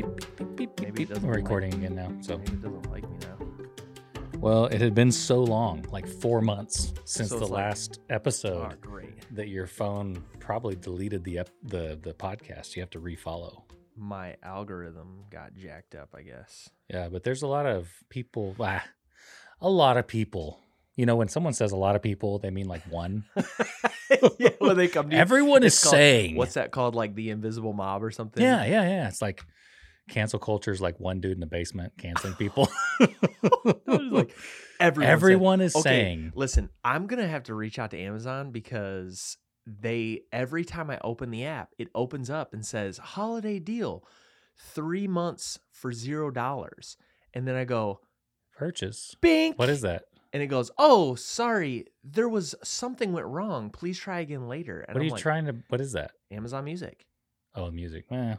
[0.00, 2.10] We're like- recording again now.
[2.20, 3.36] So, Maybe it doesn't like me now.
[4.38, 8.72] well, it had been so long, like four months since So the like- last episode,
[8.72, 9.26] Oh, great.
[9.34, 12.76] that your phone probably deleted the ep- the the podcast.
[12.76, 13.62] You have to refollow.
[14.02, 16.70] My algorithm got jacked up, I guess.
[16.88, 18.56] Yeah, but there's a lot of people.
[18.58, 18.82] Ah,
[19.60, 20.58] a lot of people.
[20.96, 23.24] You know, when someone says a lot of people, they mean like one.
[24.38, 26.36] yeah, when they come to you, Everyone is called- saying.
[26.36, 26.94] What's that called?
[26.94, 28.42] Like the invisible mob or something?
[28.42, 29.08] Yeah, yeah, yeah.
[29.08, 29.42] It's like
[30.08, 32.68] cancel culture is like one dude in the basement canceling people.
[33.86, 34.34] Like
[34.80, 35.58] everyone.
[35.60, 36.32] said- is Okay, saying.
[36.34, 41.30] Listen, I'm gonna have to reach out to Amazon because they every time I open
[41.30, 44.04] the app, it opens up and says holiday deal,
[44.56, 46.96] three months for zero dollars,
[47.34, 48.00] and then I go
[48.56, 49.14] Purchase.
[49.20, 49.58] bink.
[49.58, 50.04] What is that?
[50.32, 53.70] And it goes, oh, sorry, there was something went wrong.
[53.70, 54.80] Please try again later.
[54.82, 55.56] And What are I'm you like, trying to?
[55.68, 56.12] What is that?
[56.30, 57.04] Amazon Music.
[57.56, 58.04] Oh, music.
[58.12, 58.34] Eh.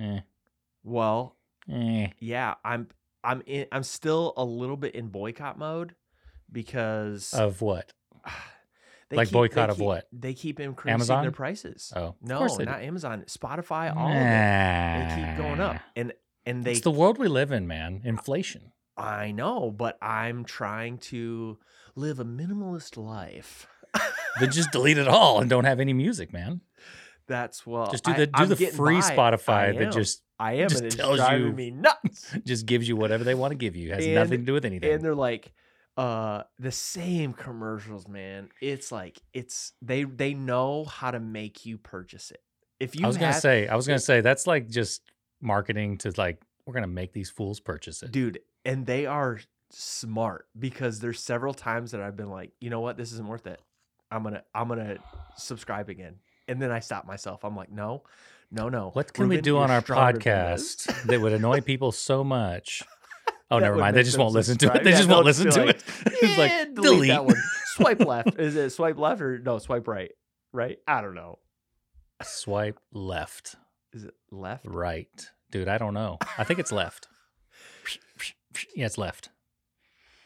[0.00, 0.20] Eh.
[0.82, 1.36] Well,
[1.70, 2.08] Eh.
[2.18, 2.88] yeah, I'm
[3.22, 5.94] I'm in I'm still a little bit in boycott mode
[6.50, 7.92] because Of what?
[9.12, 10.08] they like keep- boycott of keep- what?
[10.12, 11.22] They keep increasing Amazon?
[11.22, 11.92] their prices.
[11.94, 12.64] Oh, no, not do.
[12.68, 15.16] Amazon, Spotify, all of it.
[15.16, 16.12] They keep going up, and
[16.44, 16.72] and they.
[16.72, 18.00] It's the world we live in, man.
[18.04, 18.72] Inflation.
[18.96, 21.58] I know, but I'm trying to
[21.94, 23.66] live a minimalist life.
[24.40, 26.62] Then just delete it all and don't have any music, man.
[27.28, 27.90] That's well.
[27.90, 29.10] Just do I- the do I'm the free by.
[29.14, 32.34] Spotify that just I am, just and it's tells driving you- me nuts.
[32.46, 33.90] just gives you whatever they want to give you.
[33.92, 34.90] It has And- nothing to do with anything.
[34.90, 35.52] and they're like
[35.96, 38.48] uh the same commercials man.
[38.60, 42.42] It's like it's they they know how to make you purchase it.
[42.80, 45.02] If you I was gonna say, I was gonna say that's like just
[45.40, 48.12] marketing to like we're gonna make these fools purchase it.
[48.12, 52.80] dude and they are smart because there's several times that i've been like you know
[52.80, 52.96] what?
[52.96, 53.60] This isn't worth it.
[54.10, 54.98] I'm gonna i'm gonna
[55.36, 56.16] subscribe again.
[56.48, 57.44] And then i stop myself.
[57.44, 58.02] I'm like no
[58.50, 58.90] no no.
[58.92, 60.20] What can we do on our stronger than
[60.52, 62.82] this." podcast that would annoy people so much?
[63.52, 63.94] Oh, That never mind.
[63.96, 64.82] They just won't listen to it.
[64.82, 65.82] They Yeah, just won't listen to it.
[66.06, 67.08] It's "Yeah, like delete delete.
[67.10, 67.36] that one
[67.74, 70.10] swipe left is it swipe left or no swipe right
[70.52, 71.38] right i don't know
[72.22, 73.56] Swipe left,
[73.92, 75.08] is it left right,
[75.50, 75.66] dude.
[75.68, 76.18] I don't know.
[76.38, 77.08] I think it's left.
[78.76, 79.30] Yeah, it's left.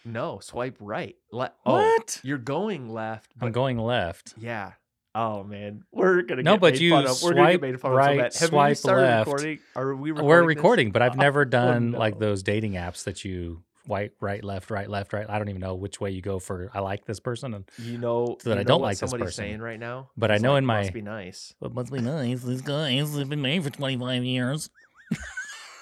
[0.04, 1.14] No, swipe right.
[1.32, 2.20] Le- oh, What?
[2.22, 3.32] you're going left.
[3.40, 4.34] I'm going left.
[4.36, 4.72] Yeah.
[5.18, 7.22] Oh man, we're gonna No, get but you fun of.
[7.22, 8.30] We're gonna get swipe made fun so right, we
[8.74, 9.26] swipe left.
[9.26, 9.58] recording?
[9.74, 10.28] Are we recording?
[10.28, 10.46] We're this?
[10.56, 14.70] recording, but I've never Oh, done like those dating apps that you white, right, left,
[14.70, 15.24] right, left, right.
[15.30, 16.70] I don't even know which way you go for.
[16.74, 19.30] I like this person, and You know So that you I don't like this person.
[19.30, 20.10] saying right now.
[20.18, 21.54] But I know like, in my- must be nice.
[21.62, 22.42] it must be nice.
[22.42, 24.68] This guy has been married for 25 years.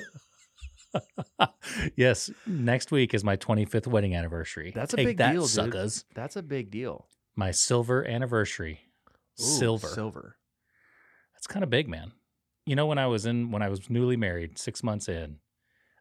[1.96, 4.72] yes, next week is my 25th wedding anniversary.
[4.74, 5.94] That's a Take big that, deal, dude.
[6.16, 7.08] That's a big deal.
[7.36, 8.82] My silver anniversary.
[9.40, 9.88] Ooh, silver.
[9.88, 10.36] silver.
[11.34, 12.12] That's kind of big, man.
[12.66, 15.38] You know, when I was in, when I was newly married, six months in,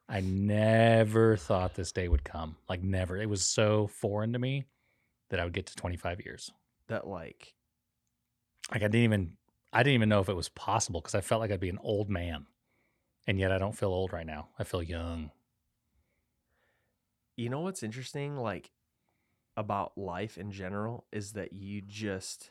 [0.08, 2.56] I never thought this day would come.
[2.68, 3.16] Like, never.
[3.16, 4.66] It was so foreign to me
[5.30, 6.50] that I would get to 25 years.
[6.88, 7.54] That like
[8.72, 9.36] Like, I didn't even,
[9.72, 11.78] I didn't even know if it was possible because I felt like I'd be an
[11.82, 12.47] old man.
[13.26, 14.48] And yet I don't feel old right now.
[14.58, 15.30] I feel young.
[17.36, 18.70] you know what's interesting like
[19.56, 22.50] about life in general is that you just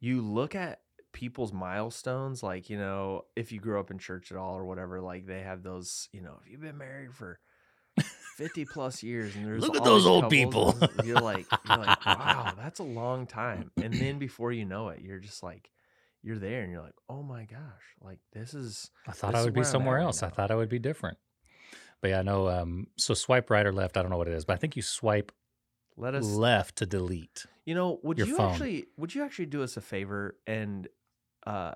[0.00, 0.80] you look at
[1.12, 5.00] people's milestones like you know if you grew up in church at all or whatever
[5.00, 7.40] like they have those you know if you've been married for
[8.36, 10.76] 50 plus years and there's Look at those old people.
[11.04, 15.00] you're like you're like wow that's a long time and then before you know it
[15.00, 15.70] you're just like
[16.22, 17.58] you're there and you're like oh my gosh
[18.02, 20.22] like this is I thought I would be somewhere right else.
[20.22, 21.18] I thought I would be different.
[22.00, 22.48] But yeah, no.
[22.48, 23.96] Um, so swipe right or left.
[23.96, 25.32] I don't know what it is, but I think you swipe
[26.00, 27.46] let us left to delete.
[27.64, 28.52] You know, would your you phone.
[28.52, 30.88] actually would you actually do us a favor and
[31.46, 31.72] uh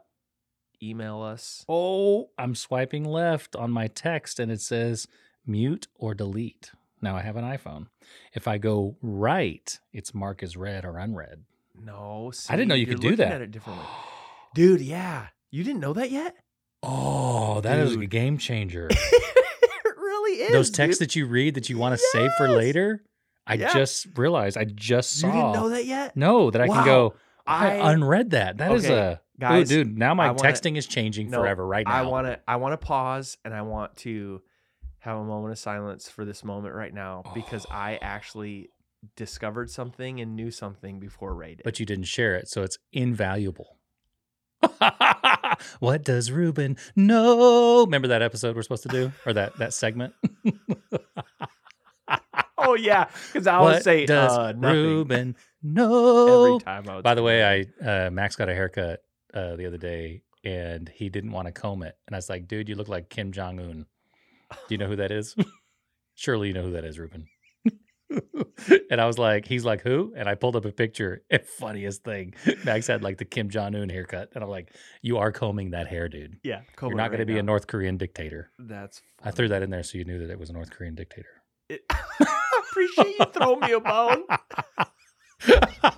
[0.83, 1.65] email us?
[1.69, 5.07] Oh, I'm swiping left on my text and it says
[5.47, 6.73] mute or delete.
[7.01, 7.87] Now I have an iPhone.
[8.33, 11.45] If I go right, it's marked as read or unread.
[11.79, 13.33] No, I didn't know you could do that.
[13.33, 13.85] At it differently.
[14.55, 15.27] Dude, yeah.
[15.51, 16.37] You didn't know that yet?
[16.83, 18.89] Oh, that that is a game changer.
[18.91, 20.53] it really is.
[20.53, 21.09] Those texts dude.
[21.09, 23.03] that you read that you want to save for later,
[23.47, 23.73] I Yeah.
[23.73, 25.27] just realized, I just saw.
[25.27, 26.17] You didn't know that yet?
[26.17, 26.75] No, that I Wow.
[26.77, 27.15] can go,
[27.47, 28.57] I, I unread that.
[28.57, 31.67] That is Okay, a, guys, oh, dude, now my wanna- texting is changing No, forever
[31.67, 31.93] right now.
[31.93, 34.41] I want to I want to pause and I want to
[35.01, 38.07] have a moment of silence for this moment right now because I oh.
[38.07, 38.71] actually
[39.17, 41.65] discovered something and knew something before Ray did.
[41.65, 43.77] but you didn't share it, so it's invaluable.
[45.81, 47.85] what does Reuben know?
[47.85, 50.15] Remember that episode we're supposed to do, or that that segment?
[52.75, 56.47] Oh yeah, because I would say does uh, nothing Reuben know?
[56.47, 56.89] every time.
[56.89, 57.67] I By the way.
[57.81, 59.01] I uh, Max got a haircut
[59.33, 62.49] uh, the other day, and he didn't want to comb it, and I was like,
[62.49, 63.87] "Dude, you look like Kim Jong Un."
[64.51, 65.37] Do you know who that is?
[66.17, 67.29] Surely you know who that is, Reuben.
[68.91, 71.23] and I was like, "He's like who?" And I pulled up a picture.
[71.31, 72.35] And funniest thing,
[72.65, 75.87] Max had like the Kim Jong Un haircut, and I'm like, "You are combing that
[75.87, 76.39] hair, dude.
[76.43, 79.01] yeah, You're not going to be a North Korean dictator." That's.
[79.23, 81.45] I threw that in there so you knew that it was a North Korean dictator.
[81.69, 81.83] It,
[82.75, 84.25] appreciate you throwing me a bone.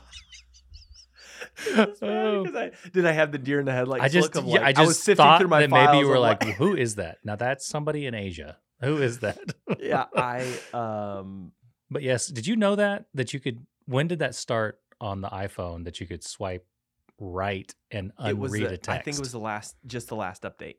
[2.02, 2.46] Oh.
[2.54, 4.62] I, did I have the deer in the headlights I just, look of yeah, like,
[4.62, 6.96] I just was sifting thought through my that maybe you were of, like, "Who is
[6.96, 8.58] that?" Now that's somebody in Asia.
[8.82, 9.38] Who is that?
[9.80, 11.52] yeah, I um
[11.90, 13.66] But yes, did you know that that you could?
[13.86, 16.66] When did that start on the iPhone that you could swipe
[17.18, 18.90] right and unread a text?
[18.90, 20.76] I think it was the last just the last update.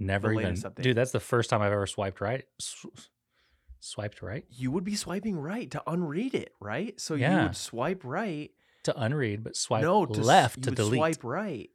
[0.00, 0.82] never the even, update.
[0.82, 0.96] dude.
[0.96, 2.44] That's the first time I've ever swiped right.
[2.60, 2.86] Sw-
[3.80, 6.98] swiped right You would be swiping right to unread it, right?
[7.00, 8.50] So you would swipe right.
[8.84, 10.98] to unread, but swipe no, to, left you to delete.
[10.98, 11.70] Swipe right.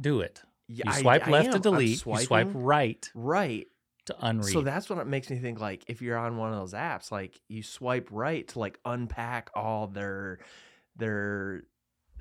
[0.00, 0.42] Do it.
[0.68, 1.56] You I- swipe I left to am.
[1.56, 2.06] I'm delete.
[2.06, 3.76] You swipe right right.
[4.06, 4.52] to unread.
[4.52, 7.40] So that's what makes me think like if you're on one of those apps, like
[7.48, 10.38] you swipe right to like unpack all their
[10.96, 11.62] their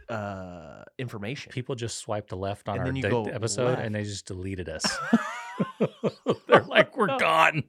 [0.09, 1.51] uh information.
[1.51, 4.03] People just swiped to left on And our then you da- go episode, and they
[4.03, 4.85] just deleted us.
[6.48, 7.63] They're like, "We're gone."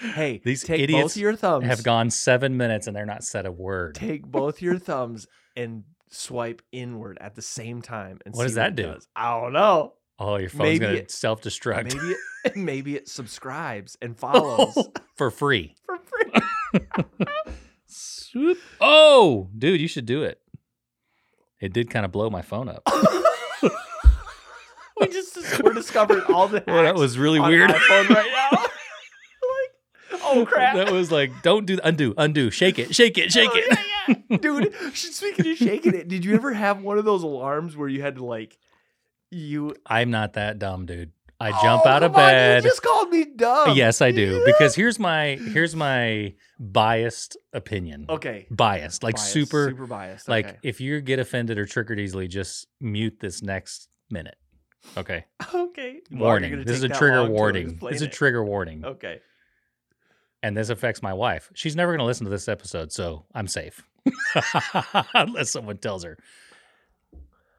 [0.00, 1.66] Hey, These take both idiots your thumbs.
[1.66, 3.94] have gone seven minutes and they're not said a word.
[3.94, 5.26] Take both your thumbs
[5.56, 8.18] and swipe inward at the same time.
[8.26, 8.82] And What does that it do?
[8.84, 9.08] does.
[9.14, 9.94] I don't know.
[10.18, 12.14] Oh, your phone's Maybe gonna self destruct Maybe
[12.44, 14.76] it, maybe it subscribes and follows
[15.16, 15.74] for free.
[15.84, 16.86] for free.
[17.86, 18.58] Swoop.
[18.80, 20.38] Oh, dude, you should do it.
[21.60, 22.82] It did kind of blow my phone up.
[25.06, 27.70] we just we're discovering all the Well, that was really weird.
[27.70, 28.10] right
[28.52, 28.64] now.
[30.24, 30.74] oh crap!
[30.76, 33.78] That was like, don't do undo, undo, shake it, shake it, shake Oh, it.
[34.08, 34.36] yeah, yeah.
[34.38, 34.74] dude.
[34.94, 38.16] Speaking of shaking it, did you ever have one of those alarms where you had
[38.16, 38.58] to like
[39.30, 41.12] you I'm not that dumb, dude.
[41.42, 42.62] I oh, jump Oh, out of come on, you bed.
[42.64, 43.74] just called me dumb.
[43.76, 44.42] yes, I do.
[44.44, 48.06] Because here's my here's my biased opinion.
[48.10, 50.28] okay, Biased, like Biased, super, super biased.
[50.28, 50.58] like okay.
[50.62, 54.36] if you get offended or triggered easily, just mute this next minute.
[54.96, 55.24] Okay.
[55.54, 56.00] okay.
[56.10, 56.64] Warning.
[56.64, 57.78] This is a trigger warning.
[57.82, 58.84] This is a trigger warning.
[58.84, 59.20] Okay.
[60.42, 61.50] And this affects my wife.
[61.54, 63.86] She's never going to listen to this episode, so I'm safe.
[65.14, 66.16] Unless someone tells her.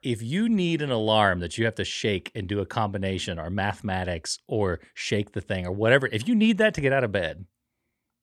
[0.01, 3.51] If you need an alarm that you have to shake and do a combination or
[3.51, 7.11] mathematics or shake the thing or whatever, if you need that to get out of
[7.11, 7.45] bed,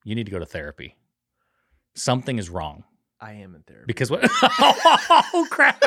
[0.03, 0.97] you need to go to therapy.
[1.95, 2.83] Something is wrong.
[3.21, 3.85] I am in therapy.
[3.87, 4.29] Because what?
[4.43, 5.83] oh, crap.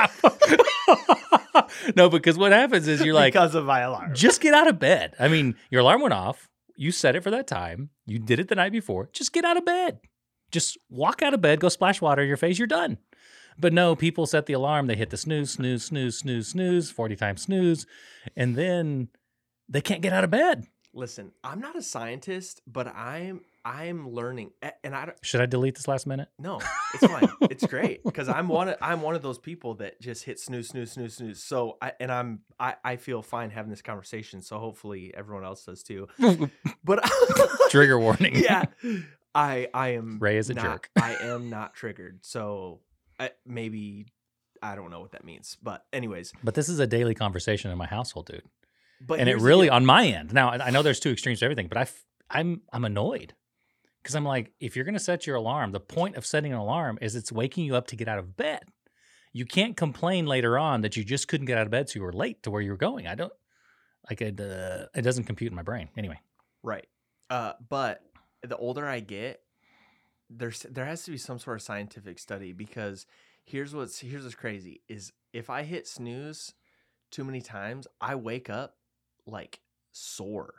[1.96, 4.14] no, because what happens is you're like, because of my alarm.
[4.14, 5.16] just get out of bed.
[5.20, 6.50] I mean, your alarm went off.
[6.76, 7.90] You set it for that time.
[8.06, 9.10] You did it the night before.
[9.14, 10.00] Just get out of bed.
[10.52, 12.98] Just walk out of bed, go splash water in your face, you're done.
[13.58, 17.16] But no, people set the alarm, they hit the snooze, snooze, snooze, snooze, snooze, 40
[17.16, 17.86] times snooze,
[18.36, 19.10] and then
[19.70, 20.68] they can't get out of bed.
[20.94, 24.52] Listen, I'm not a scientist, but I'm I'm learning,
[24.84, 25.18] and I don't.
[25.24, 26.30] Should I delete this last minute?
[26.40, 26.60] No,
[26.96, 27.30] it's fine.
[27.42, 28.70] it's great because I'm one.
[28.70, 31.44] Of, I'm one of those people that just hit snooze, snooze, snooze, snooze.
[31.44, 34.42] So I and I'm I, I feel fine having this conversation.
[34.42, 36.08] So hopefully everyone else does too.
[36.84, 37.08] But
[37.70, 38.36] Trigger warning.
[38.36, 38.66] yeah,
[39.36, 40.18] I I am.
[40.20, 40.90] Ray is a not, jerk.
[41.00, 42.20] I am not triggered.
[42.26, 42.80] So
[43.20, 44.08] I, maybe
[44.64, 45.58] I don't know what that means.
[45.62, 48.42] But anyways, But this is a daily conversation in my household, dude.
[49.06, 50.34] but and it really on my end.
[50.34, 53.34] Now I I know there's two extremes to everything, but I f- I'm I'm annoyed
[54.02, 56.98] because I'm like, if you're gonna set your alarm, the point of setting an alarm
[57.02, 58.64] is it's waking you up to get out of bed.
[59.34, 62.04] You can't complain later on that you just couldn't get out of bed, so you
[62.04, 63.08] were late to where you were going.
[63.08, 63.32] I don't
[64.10, 64.40] like it.
[64.40, 66.20] Uh, it doesn't compute in my brain anyway.
[66.64, 66.88] Right.
[67.30, 68.02] Uh, but
[68.44, 69.42] the older I get,
[70.30, 73.06] there's there has to be some sort of scientific study because
[73.44, 76.54] here's what's here's what's crazy is if I hit snooze
[77.10, 78.76] too many times, I wake up
[79.26, 80.56] like sore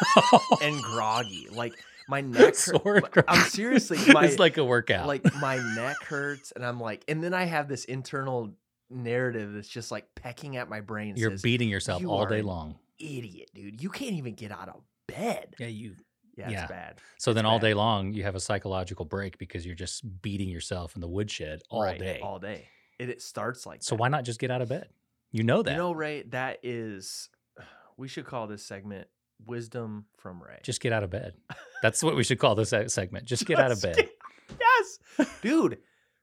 [0.62, 1.48] and groggy.
[1.50, 1.74] Like
[2.08, 5.06] my neck hurt- Sore and my- I'm seriously my it's like a workout.
[5.06, 8.52] like my neck hurts and I'm like and then I have this internal
[8.90, 12.42] narrative that's just like pecking at my brain you're says, beating yourself "You all day
[12.42, 12.76] long.
[12.98, 13.82] idiot, dude.
[13.82, 15.54] You can't even get out of bed.
[15.58, 15.94] Yeah, you.
[16.36, 16.62] Yeah, Yeah.
[16.62, 16.98] it's bad.
[17.18, 17.66] So then It's all bad.
[17.68, 21.62] day long you have a psychological break because you're just beating yourself in the woodshed
[21.70, 22.20] all Right, day.
[22.22, 22.68] All day.
[22.98, 24.00] It, it starts like so that.
[24.00, 24.88] why not just get out of bed?
[25.30, 25.70] You know that.
[25.70, 27.28] You know, Ray, that is
[27.96, 29.08] we should call this segment
[29.46, 30.60] Wisdom from Ray.
[30.62, 31.34] Just get out of bed.
[31.82, 33.24] That's what we should call this segment.
[33.24, 34.08] Just get out of bed.
[34.60, 34.98] yes.
[35.42, 35.78] Dude.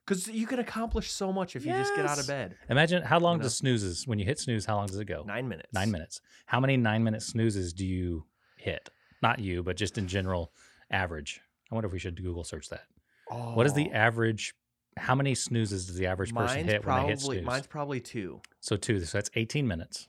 [0.06, 2.20] Because you can accomplish so much if you just get out Yes.
[2.20, 2.56] of bed.
[2.68, 3.44] Imagine how long know?
[3.44, 4.64] does snoozes when you hit snooze?
[4.64, 5.22] How long does it go?
[5.24, 5.72] Nine minutes.
[5.72, 6.20] Nine minutes.
[6.46, 8.24] How many nine minute snoozes do you
[8.56, 8.88] hit?
[9.22, 10.52] Not you, but just in general
[10.90, 11.40] average.
[11.70, 12.84] I wonder if we should Google search that.
[13.30, 13.96] Oh, What is the oh.
[13.96, 14.54] average?
[14.96, 17.46] How many snoozes does the average person mine's hit when they hit probably snooze?
[17.46, 18.40] mine's probably two.
[18.58, 18.98] so two.
[19.04, 20.08] So that's 18 minutes.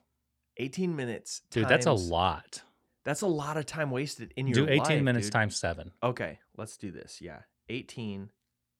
[0.57, 1.41] 18 minutes.
[1.51, 2.61] Dude, that's a times- lot.
[3.03, 4.67] That's a lot of time wasted in your life.
[4.67, 5.33] Do 18 life, minutes dude.
[5.33, 5.91] times seven.
[6.03, 7.19] Okay, let's do this.
[7.21, 7.39] Yeah.
[7.69, 8.29] 18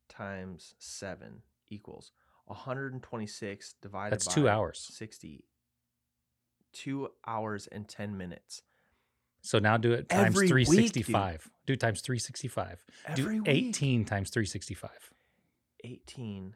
[0.10, 2.12] times 7 equals
[2.46, 4.90] 126 divided That's by two hours.
[4.92, 5.46] 60.
[6.74, 8.62] 2 hours and 10 minutes.
[9.42, 11.06] So now do it times Every week, dude.
[11.06, 11.50] 365.
[11.66, 12.86] Do times 365.
[13.08, 13.50] Every do week.
[13.50, 14.92] 18 times 365
[15.84, 16.56] 18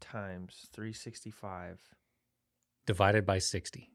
[0.00, 1.80] times 365.
[2.86, 3.90] divided by 60.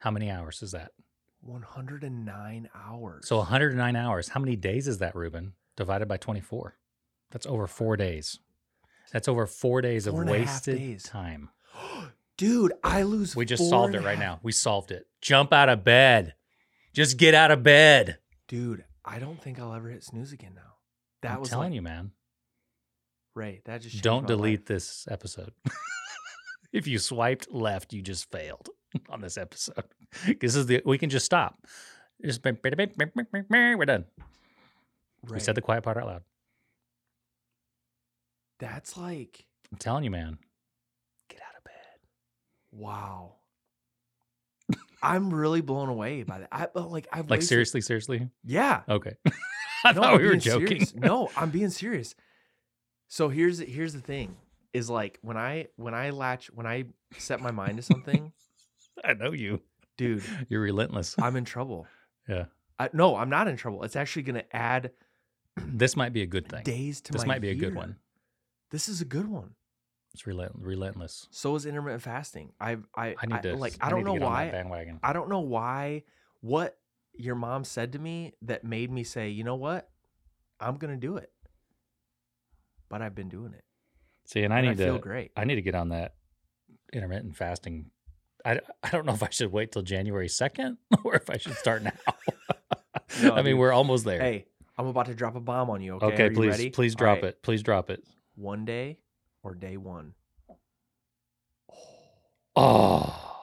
[0.00, 0.90] How many hours is that?
[1.42, 3.26] 109 hours.
[3.28, 4.28] So 109 hours.
[4.28, 5.54] How many days is that, Reuben?
[5.76, 6.76] Divided by 24.
[7.30, 8.38] That's over four days.
[9.12, 11.02] That's over four days Four of and a half wasted days.
[11.04, 11.50] time.
[12.38, 14.40] Dude, I lose We just solved it right half- now.
[14.42, 15.06] We solved it.
[15.20, 16.34] Jump out of bed.
[16.92, 18.18] Just get out of bed.
[18.48, 20.74] Dude, I don't think I'll ever hit snooze again now.
[21.22, 22.10] That I'm was telling like, you, man.
[23.34, 24.66] Ray, that just Don't delete life.
[24.66, 25.52] this episode.
[26.72, 28.68] if you swiped left, you just failed
[29.10, 29.84] on this episode.
[30.40, 31.58] This is the we can just stop.
[32.24, 34.04] Just we're done.
[35.28, 36.22] We said the quiet part out loud.
[38.58, 40.38] that's like I'm telling you, man.
[41.28, 41.72] Get out of bed.
[42.72, 43.36] wow.
[45.02, 46.48] I'm really blown away by that.
[46.52, 48.28] I but, like I've Like wasted- seriously, seriously.
[48.44, 48.82] Yeah.
[48.88, 49.14] Okay.
[49.84, 50.66] I No, thought I'm we were joking.
[50.68, 50.94] serious.
[50.94, 52.14] No, I'm being serious.
[53.08, 54.36] So here's here's the thing:
[54.72, 56.84] is like when I when I latch when I
[57.18, 58.32] set my mind to something,
[59.08, 59.60] I know you.
[59.96, 61.14] dude, You're relentless.
[61.18, 61.86] I'm in trouble.
[62.28, 62.44] Yeah.
[62.78, 63.82] I, no, I'm not in trouble.
[63.82, 64.92] It's actually going to add
[65.56, 66.62] This might be a good thing.
[66.62, 67.96] days to This my might be a good one.
[68.70, 69.54] This is a good one.
[70.14, 71.26] It's relent- relentless.
[71.32, 72.52] So is intermittent fasting.
[72.60, 73.74] I I I need to like.
[73.80, 74.50] I I don't know get on that why.
[74.50, 75.00] bandwagon.
[75.02, 76.04] I don't know why.
[76.42, 76.78] What
[77.12, 79.90] your mom said to me that made me say, you know what,
[80.60, 81.32] I'm gonna do it.
[82.88, 83.64] But I've been doing it.
[84.26, 85.32] See, and I and need I feel to great.
[85.36, 86.14] I need to get on that
[86.92, 87.90] intermittent fasting.
[88.44, 91.54] I, I don't know if I should wait till January 2nd or if I should
[91.54, 91.92] start now.
[93.22, 93.58] No, I mean, dude.
[93.58, 94.18] we're almost there.
[94.18, 94.46] Hey,
[94.78, 95.94] I'm about to drop a bomb on you.
[95.96, 96.70] Okay, okay, Are you please, ready?
[96.70, 97.24] please drop right.
[97.26, 97.42] it.
[97.42, 98.02] Please drop it.
[98.36, 98.98] One day
[99.42, 100.14] or day one.
[102.56, 103.38] Oh.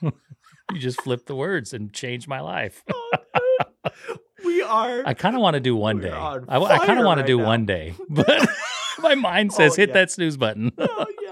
[0.02, 0.12] you
[0.78, 2.84] just flipped the words and changed my life.
[2.92, 3.90] Oh,
[4.44, 5.02] we are.
[5.06, 6.10] I kind of want to do one day.
[6.10, 7.46] on I, kind of want to do now.
[7.46, 8.48] one day, but
[9.00, 9.94] my mind says Oh, hit yeah.
[9.94, 10.70] that snooze button.
[10.78, 11.29] oh yeah.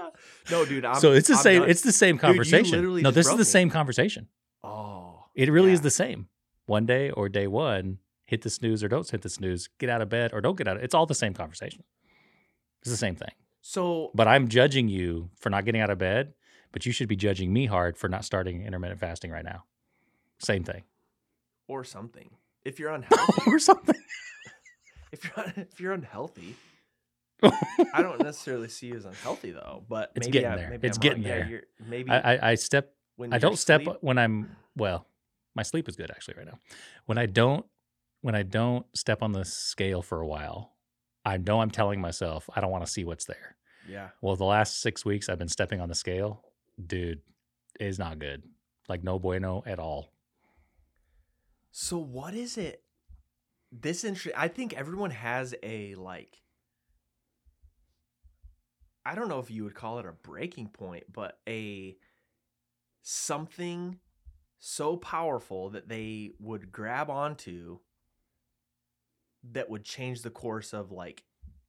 [0.49, 0.85] No, dude.
[0.85, 1.61] I'm, so it's the I'm same.
[1.61, 1.69] done.
[1.69, 2.71] It's the same conversation.
[2.77, 3.43] literally no, this is the me.
[3.43, 4.27] same conversation.
[4.63, 5.25] Oh.
[5.35, 6.27] It really is the same.
[6.65, 9.69] One day or day one, hit the snooze or don't hit the snooze.
[9.79, 10.83] Get out of bed or don't get out of.
[10.83, 11.83] It's all the same conversation.
[12.81, 13.31] It's the same thing.
[13.61, 16.33] So But I'm judging you for not getting out of bed.
[16.71, 19.63] But you should be judging me hard for not starting intermittent fasting right now.
[20.37, 20.83] Same thing.
[21.67, 22.29] or something.
[22.63, 23.95] If you're unhealthy, or something.
[25.11, 26.55] if you're if you're unhealthy,
[27.93, 29.83] I don't necessarily see you as unhealthy though.
[29.87, 30.69] But It's getting I, there.
[30.69, 31.29] Maybe It's I'm getting wrong.
[31.29, 31.49] Yeah, there.
[31.49, 33.97] you're, maybe I, I, I step when I don't step sleep?
[34.01, 35.05] when I'm well.
[35.55, 36.59] My sleep is good actually right now.
[37.05, 37.65] When I don't
[38.21, 40.73] when I don't step on the scale for a while,
[41.25, 43.55] I know I'm telling myself I don't want to see what's there.
[43.87, 44.09] Yeah.
[44.21, 46.43] Well, the last six weeks I've been stepping on the scale,
[46.85, 47.21] dude,
[47.79, 48.43] Is not good.
[48.87, 50.11] Like no bueno at all.
[51.71, 52.83] So what is it?
[53.71, 54.35] This interest.
[54.37, 56.41] I think everyone has a like.
[59.09, 61.97] I don't know if you would call it a breaking point, but a
[63.01, 63.97] something
[64.59, 67.79] so powerful that they would grab onto
[69.51, 71.23] that would change the course of like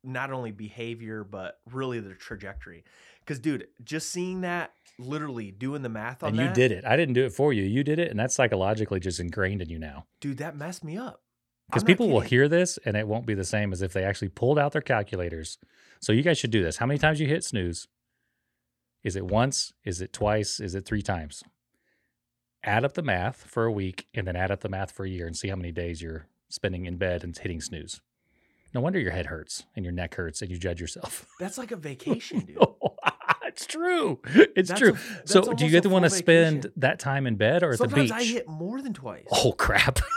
[0.04, 2.84] not only behavior but really the trajectory.
[3.20, 6.84] Because dude, just seeing that, literally doing the math on and that, you did it.
[6.84, 7.62] I didn't do it for you.
[7.62, 10.04] You did it, and that's psychologically just ingrained in you now.
[10.20, 11.22] dude, that messed me up.
[11.70, 14.28] Because people will hear this and it won't be the same as if they actually
[14.28, 15.58] pulled out their calculators.
[16.00, 16.78] So you guys should do this.
[16.78, 17.86] How many times you hit snooze?
[19.04, 19.72] Is it once?
[19.84, 20.60] Is it twice?
[20.60, 21.42] Is it three times?
[22.62, 25.08] Add up the math for a week and then add up the math for a
[25.08, 28.00] year and see how many days you're spending in bed and hitting snooze.
[28.74, 31.26] No wonder your head hurts and your neck hurts and you judge yourself.
[31.40, 32.58] That's like a vacation, dude.
[33.46, 34.20] it's true.
[34.26, 34.92] It's That's true.
[34.94, 37.78] a- so do you get to want to spend that time in bed or at
[37.78, 38.10] the beach?
[38.12, 39.26] I hit more than twice.
[39.32, 39.98] oh crap.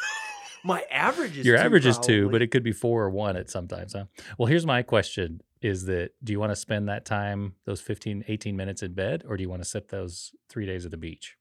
[0.63, 3.36] My average is Your two, average is two, but it could be four or one
[3.36, 4.05] at sometimes, huh?
[4.38, 8.25] Well, here's my question is that do you want to spend that time, those 15,
[8.27, 10.98] 18 minutes in bed, or do you want to sit those three days at the
[10.98, 11.38] beach?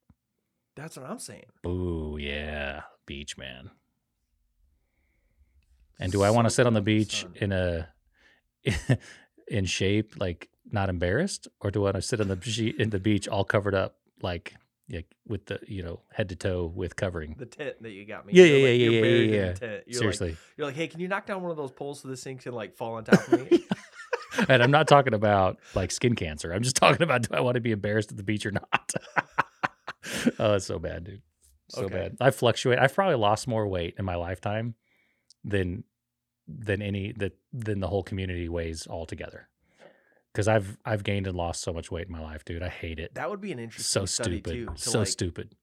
[0.75, 1.45] that's what I'm saying.
[1.67, 2.83] Ooh, yeah.
[3.05, 3.71] Beach, man.
[6.00, 7.35] And do I want to sit on the beach sun.
[7.37, 7.88] in a
[9.49, 12.99] in shape, like not embarrassed, or do I want to sit on the in the
[12.99, 14.55] beach all covered up, like
[14.90, 17.36] like with the you know head to toe with covering?
[17.38, 18.32] the tent that you got me.
[18.34, 19.84] Yeah, You're yeah, like- yeah, you're yeah, yeah, yeah, tent.
[19.86, 22.08] You're Seriously, like, you're like, hey, can you knock down one of those poles so
[22.08, 23.64] this thing can like fall on top of me?
[24.48, 26.52] and I'm not talking about like skin cancer.
[26.52, 28.92] I'm just talking about do I want to be embarrassed at the beach or not?
[30.38, 31.22] oh, it's so bad, dude.
[31.68, 31.94] So Okay.
[31.94, 32.16] bad.
[32.20, 32.78] I fluctuate.
[32.78, 34.74] I've probably lost more weight in my lifetime
[35.44, 35.84] than
[36.48, 39.48] than any that than the whole community weighs altogether.
[40.32, 42.62] Because I've I've gained and lost so much weight in my life, dude.
[42.62, 43.14] I hate it.
[43.14, 44.52] that would be an interesting So study stupid.
[44.52, 44.66] too.
[44.74, 45.54] To So like stupid.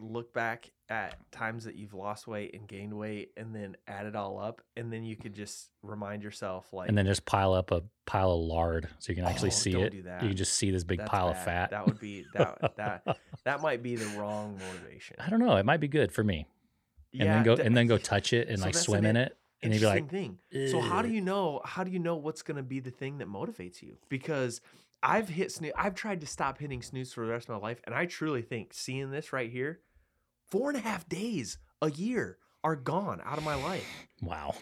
[0.00, 4.14] look back at times that you've lost weight and gained weight, and then add it
[4.16, 7.70] all up, and then you could just remind yourself like, And then just pile up
[7.70, 9.94] a pile of lard so you can actually Oh, see it.
[9.94, 11.70] You can just see this big "That's pile of fat.
[11.70, 15.16] That would be that that that might be the wrong motivation.
[15.20, 15.56] I don't know.
[15.56, 16.46] It might be good for me.
[17.12, 19.36] And Yeah, then go and then go touch it and so like swim in it.
[19.64, 20.38] And you'd be like, thing.
[20.70, 21.60] So how do you know?
[21.64, 23.96] How do you know what's going to be the thing that motivates you?
[24.08, 24.60] Because
[25.02, 25.72] I've hit snooze.
[25.76, 28.42] I've tried to stop hitting snooze for the rest of my life, and I truly
[28.42, 29.80] think seeing this right here,
[30.50, 33.86] four and a half days, a year are gone out of my life
[34.22, 34.54] Wow.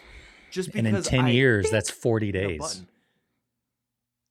[0.51, 1.07] just And because.
[1.07, 2.83] in 10 I years, that's 40 days.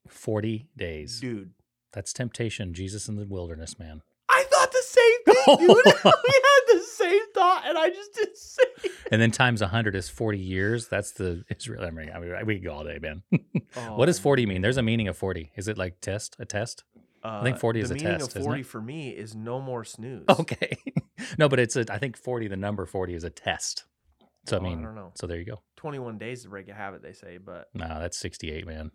[0.08, 1.20] 40 days.
[1.20, 1.52] dude.
[1.92, 2.74] That's temptation.
[2.74, 4.02] Jesus in the wilderness, man.
[4.28, 5.84] I thought the same thing, dude.
[5.84, 6.50] the
[7.12, 8.62] same thought, and I just didn't say.
[8.84, 8.92] it.
[9.10, 10.88] And then times 100 is 40 years.
[10.88, 11.84] That's the Israel.
[11.84, 13.22] I mean, I mean, we could go all day, man.
[13.96, 14.62] what does Oh, 40 mean?
[14.62, 15.52] There's a meaning of 40.
[15.56, 16.36] Is it like test?
[16.38, 16.84] A test?
[17.24, 19.84] I think uh, 40 is a test, of isn't 40 for me is no more
[19.84, 20.24] snooze.
[20.28, 20.76] Okay.
[21.38, 23.84] no, but it's a, I think 40, the number 40 is a test.
[24.46, 25.12] So, Oh, I I mean, don't know.
[25.14, 25.62] so there you go.
[25.76, 28.90] 21 days to break a habit, they say, but No, that's 68, man.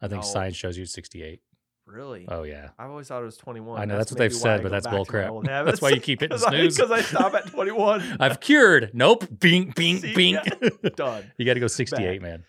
[0.00, 0.26] I think No.
[0.28, 1.40] science shows you 68.
[1.86, 2.70] Really, Oh, yeah.
[2.78, 3.80] I've always thought it was 21.
[3.80, 5.32] I know, that's what they've said, but that's bull crap.
[5.44, 6.76] That's why you keep it snooze.
[6.76, 8.16] Because I stop at 21.
[8.20, 8.90] I've cured.
[8.92, 9.26] Nope.
[9.38, 10.34] Bing, bing, See, bing.
[10.34, 10.70] yeah.
[10.96, 11.30] Done.
[11.36, 12.44] you got to go 68, man.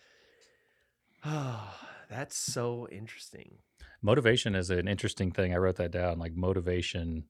[2.10, 3.56] that's so interesting.
[4.02, 5.54] Motivation is an interesting thing.
[5.54, 7.26] I wrote that down like motivation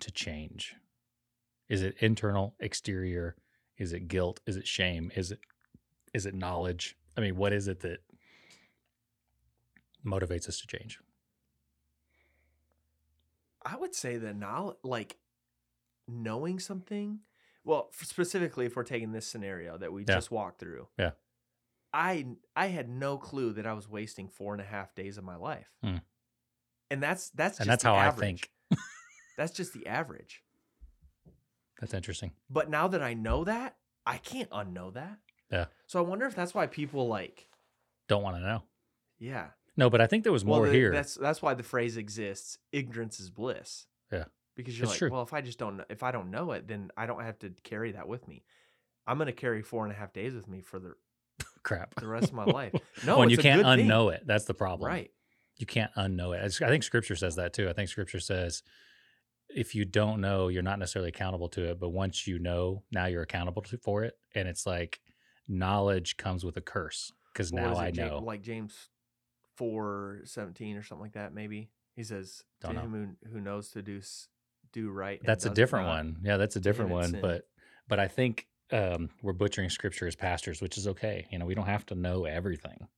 [0.00, 0.74] to change.
[1.68, 3.36] Is it internal, exterior?
[3.78, 4.40] Is it guilt?
[4.46, 5.10] Is it shame?
[5.16, 5.40] Is it
[6.12, 6.96] is it knowledge?
[7.16, 7.98] I mean, what is it that
[10.04, 10.98] motivates us to change?
[13.64, 15.16] I would say that now, like
[16.08, 17.20] knowing something.
[17.64, 20.14] Well, specifically, if we're taking this scenario that we Yeah.
[20.14, 21.12] just walked through, Yeah.
[21.92, 25.24] I I had no clue that I was wasting four and a half days of
[25.24, 25.98] my life, Hmm.
[26.90, 28.50] and that's that's And just that's the how I think.
[29.38, 30.42] that's just the average.
[31.80, 32.32] That's interesting.
[32.50, 35.18] But now that I know that, I can't unknow that.
[35.50, 35.66] Yeah.
[35.86, 37.48] So I wonder if that's why people like,
[38.08, 38.62] Don't want to know.
[39.18, 39.50] yeah.
[39.76, 40.92] No, but I think there was more well, the- here.
[40.92, 42.58] That's that's why the phrase exists.
[42.72, 43.86] Ignorance is bliss.
[44.12, 44.24] Yeah.
[44.56, 45.10] Because you're It's like, true.
[45.10, 47.50] well, if I just don't, if I don't know it, then I don't have to
[47.64, 48.44] carry that with me.
[49.06, 50.94] I'm gonna carry four and a half days with me for the
[51.64, 51.94] Crap.
[51.96, 52.72] the rest of my life.
[53.06, 53.88] No, and it's you can't good thing.
[53.88, 54.22] unknow it.
[54.26, 54.88] That's the problem.
[54.88, 55.10] Right.
[55.58, 56.62] You can't unknow it.
[56.62, 57.68] I think scripture says that too.
[57.68, 58.62] I think scripture says
[59.48, 63.06] if you don't know, you're not necessarily accountable to it, but once you know, now
[63.06, 64.14] you're accountable to, for it.
[64.34, 65.00] And it's like
[65.48, 68.18] knowledge comes with a curse because now it, I know.
[68.18, 68.88] like James
[69.56, 71.34] four seventeen or something like that.
[71.34, 72.80] Maybe he says, "To know.
[72.80, 74.00] him who, who knows to do
[74.72, 76.16] do right." That's a different not." one.
[76.22, 77.10] Yeah, that's a different one.
[77.10, 77.20] sin.
[77.20, 77.46] But
[77.88, 81.26] but I think um, we're butchering scripture as pastors, which is okay.
[81.30, 82.88] You know, we don't have to know everything,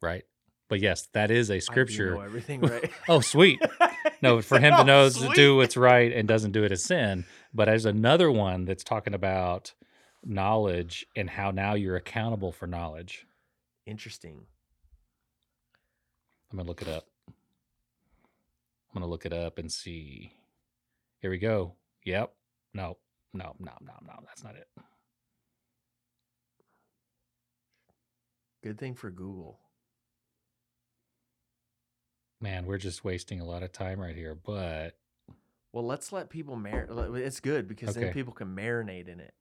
[0.00, 0.24] right?
[0.68, 2.14] But yes, that is a scripture.
[2.14, 2.90] know everything right.
[3.08, 3.60] Oh, sweet.
[4.22, 6.84] No, for him to "Oh, know to do what's right and doesn't do it as
[6.84, 7.24] sin.
[7.52, 9.74] But there's another one that's talking about
[10.24, 13.26] knowledge and how now you're accountable for knowledge.
[13.84, 14.46] Interesting.
[16.52, 17.06] I'm gonna look it up.
[17.28, 20.34] I'm gonna look it up and see.
[21.20, 21.76] Here we go.
[22.04, 22.34] Yep.
[22.74, 22.98] No.
[23.32, 23.54] No.
[23.58, 23.72] No.
[23.80, 23.94] No.
[24.06, 24.14] No.
[24.26, 24.68] That's not it.
[28.62, 29.58] Good thing for Google.
[32.40, 34.34] Man, we're just wasting a lot of time right here.
[34.34, 34.98] But
[35.72, 37.16] Well, let's let people marinate.
[37.18, 39.32] It's good because then people can marinate in it.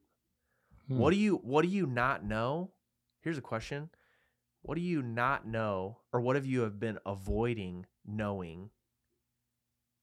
[0.88, 2.72] hmm, What do you What do you not know?
[3.22, 3.90] Here's a question:
[4.62, 8.70] What do you not know, or what have you have been avoiding knowing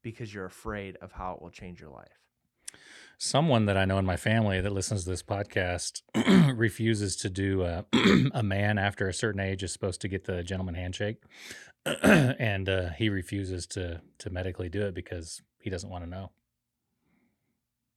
[0.02, 2.08] because you're afraid of how it will change your life?
[3.18, 6.02] someone that I know in my family that listens to this podcast
[6.56, 7.84] refuses to do a,
[8.32, 11.16] a man after a certain age is supposed to get the gentleman handshake,
[11.84, 16.30] and uh, he refuses to to medically do it because he doesn't want to know.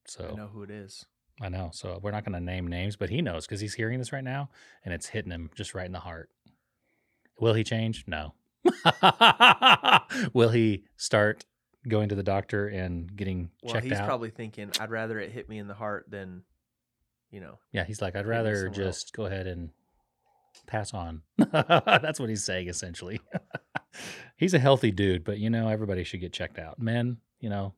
[0.06, 1.06] So I know who it is.
[1.40, 1.70] I know.
[1.72, 4.24] So we're not going to name names, but he knows because he's hearing this right
[4.24, 4.50] now,
[4.84, 6.28] and it's hitting him just right in the heart.
[7.40, 8.04] Will he change?
[8.06, 8.34] No.
[10.32, 11.44] Will he start
[11.88, 14.06] going to the doctor and getting Well, checked he's out?
[14.06, 16.42] probably thinking, "I'd rather it hit me in the heart than,
[17.30, 18.76] you know." Yeah, he's like, I'd rather else.
[18.76, 19.70] just go ahead and
[20.66, 21.22] pass on.
[21.52, 23.20] That's what he's saying essentially.
[24.36, 26.78] he's a healthy dude, but you know, everybody should get checked out.
[26.78, 27.74] Men, you know,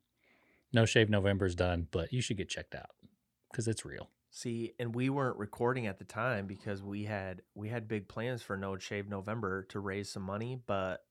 [0.73, 2.91] no shave November's done, but you should get checked out
[3.51, 4.11] because it's real.
[4.37, 8.43] See, and we weren't recording at the time because we had we had big plans
[8.43, 11.05] for No Shave November to raise some money, but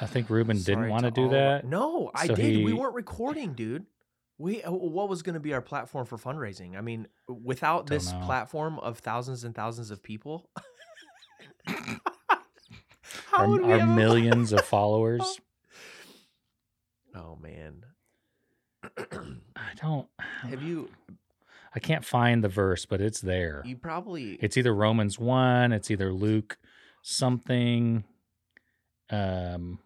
[0.00, 1.66] I think Reuben didn't want to do all of our- that.
[1.66, 2.64] No, I So did.
[2.64, 3.86] We weren't recording, dude.
[4.38, 6.76] We uh, what was going to be our platform for fundraising?
[6.76, 8.20] I mean, without Don't this know.
[8.20, 10.48] platform of thousands and thousands of people,
[11.66, 11.98] how
[13.32, 15.40] Our, would we our millions of followers.
[17.16, 17.84] Oh man,
[19.56, 20.08] I don't.
[20.42, 20.90] have you?
[21.74, 23.62] I can't find the verse, but it's there.
[23.64, 26.58] You probably It's either Romans 1, it's either Luke
[27.02, 28.04] something.
[29.10, 29.78] Um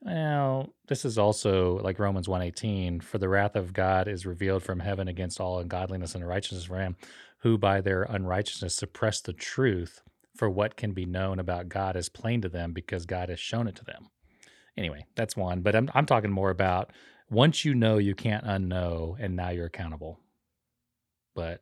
[0.00, 4.80] well, this is also like Romans 1:18, for the wrath of God is revealed from
[4.80, 6.96] heaven against all ungodliness and unrighteousness for him
[7.38, 10.02] who by their unrighteousness suppress the truth
[10.34, 13.68] for what can be known about God is plain to them because God has shown
[13.68, 14.08] it to them.
[14.76, 16.90] Anyway, that's one, but I'm I'm talking more about
[17.34, 20.20] once you know you can't unknow and now you're accountable.
[21.34, 21.60] But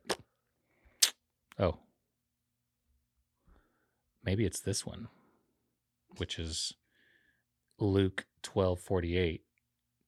[1.59, 1.79] oh,
[4.23, 5.07] maybe it's this one,
[6.17, 6.73] which is
[7.79, 9.41] Luke twelve forty eight.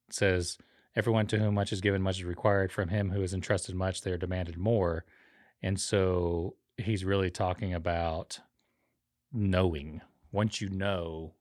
[0.08, 0.56] Says,
[0.94, 2.72] Everyone to whom much is given, much is required.
[2.72, 5.04] From him who is entrusted much, they are demanded more.
[5.62, 8.40] And so he's really talking about
[9.30, 10.00] knowing.
[10.32, 11.34] Once you know,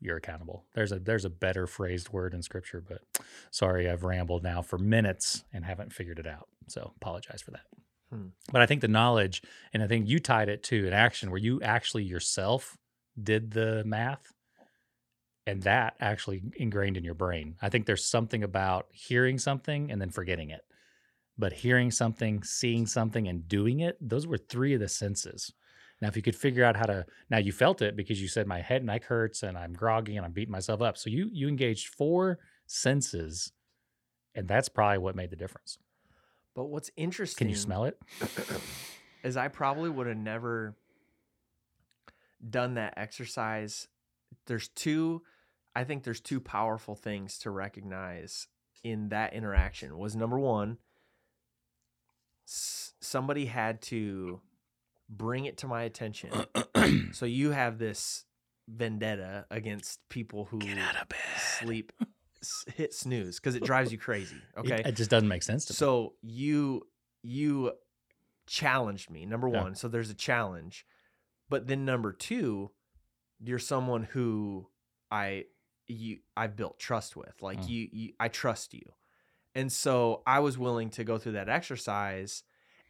[0.00, 0.64] you're accountable.
[0.74, 3.02] There's a there's a better phrased word in scripture, but
[3.50, 6.48] sorry, I've rambled now for minutes and haven't figured it out.
[6.68, 7.66] So apologize for that.
[8.10, 8.28] Hmm.
[8.50, 11.38] But I think the knowledge, and I think you tied it to an action where
[11.38, 12.76] you actually yourself
[13.22, 14.32] did the math,
[15.46, 17.56] and that actually ingrained in your brain.
[17.62, 20.62] I think there's something about hearing something and then forgetting it.
[21.38, 25.52] But hearing something, seeing something, and doing it, those were three of the senses.
[26.00, 28.46] Now, if you could figure out how to, now you felt it because you said
[28.46, 30.96] my head and neck hurts and I'm groggy and I'm beating myself up.
[30.96, 33.52] So you you engaged four senses,
[34.34, 35.78] and that's probably what made the difference.
[36.54, 37.46] But what's interesting?
[37.46, 37.98] Can you smell it?
[39.22, 40.74] is I probably would have never
[42.48, 43.88] done that exercise.
[44.46, 45.22] There's two,
[45.74, 48.46] I think there's two powerful things to recognize
[48.82, 49.98] in that interaction.
[49.98, 50.78] Was number one,
[52.44, 54.40] somebody had to
[55.10, 56.46] bring it to my attention.
[57.12, 58.24] so you have this
[58.68, 60.60] vendetta against people who
[61.58, 61.92] sleep,
[62.76, 64.36] hit snooze because it drives you crazy.
[64.56, 64.80] Okay.
[64.80, 65.76] It, it just doesn't make sense to me.
[65.76, 66.86] So you
[67.22, 67.72] you
[68.46, 69.26] challenged me.
[69.26, 69.62] Number Yeah.
[69.62, 70.86] one, so there's a challenge,
[71.48, 72.70] but then number two,
[73.42, 74.68] you're someone who
[75.10, 75.46] I
[75.86, 77.34] you I've built trust with.
[77.42, 77.68] Like Mm.
[77.68, 78.92] you, you, I trust you,
[79.54, 82.42] and so I was willing to go through that exercise.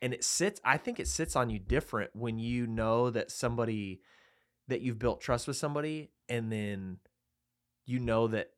[0.03, 0.61] And it sits.
[0.65, 4.01] I think it sits on you different when you know that somebody
[4.69, 6.99] that you've built trust with somebody, and then
[7.87, 8.51] you know that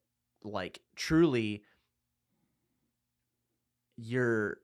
[0.44, 1.62] like truly
[3.96, 4.58] your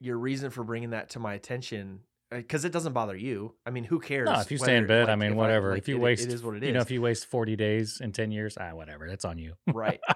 [0.00, 3.54] your reason for bringing that to my attention because it doesn't bother you.
[3.66, 4.26] I mean, who cares?
[4.26, 5.70] No, if you stay in bed, I mean, if whatever.
[5.70, 6.66] like, if you it- waste, it is what it is.
[6.68, 9.08] You know, if you waste forty days in ten years, ah, whatever.
[9.08, 9.54] That's on you.
[9.66, 10.00] right.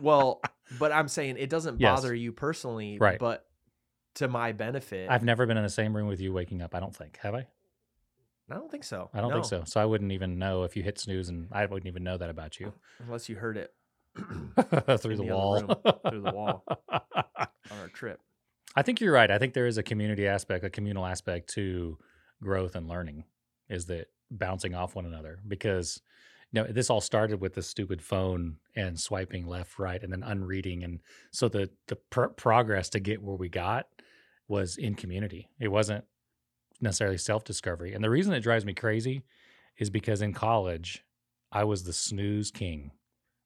[0.00, 0.40] Well,
[0.80, 2.00] but I'm saying it doesn't Yes.
[2.00, 3.20] bother you personally, Right.
[3.20, 3.46] But
[4.14, 6.74] to my benefit, I've never been in the same room with you waking up.
[6.74, 7.18] I don't think.
[7.22, 7.46] Have I?
[8.50, 9.08] I don't think so.
[9.14, 9.62] I don't think so.
[9.64, 12.28] So I wouldn't even know if you hit snooze, and I wouldn't even know that
[12.28, 13.72] about you unless you heard it
[14.16, 15.60] through the the wall.
[15.62, 15.74] room,
[16.08, 16.64] through the wall.
[16.90, 18.20] on our trip.
[18.74, 19.30] I think you're right.
[19.30, 21.98] I think there is a community aspect, a communal aspect to
[22.42, 23.24] growth and learning,
[23.68, 26.00] is that bouncing off one another because
[26.52, 30.22] you know this all started with the stupid phone and swiping left, right, and then
[30.22, 33.86] unreading, and so the the pr- progress to get where we got
[34.52, 35.48] was in community.
[35.58, 36.04] It wasn't
[36.80, 39.22] necessarily self discovery, and the reason it drives me crazy
[39.78, 41.02] is because in college
[41.50, 42.92] I was the snooze king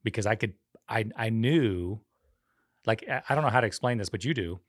[0.02, 0.54] because I could
[0.88, 2.00] I I knew
[2.84, 4.60] like I I don't know how to explain this, but you do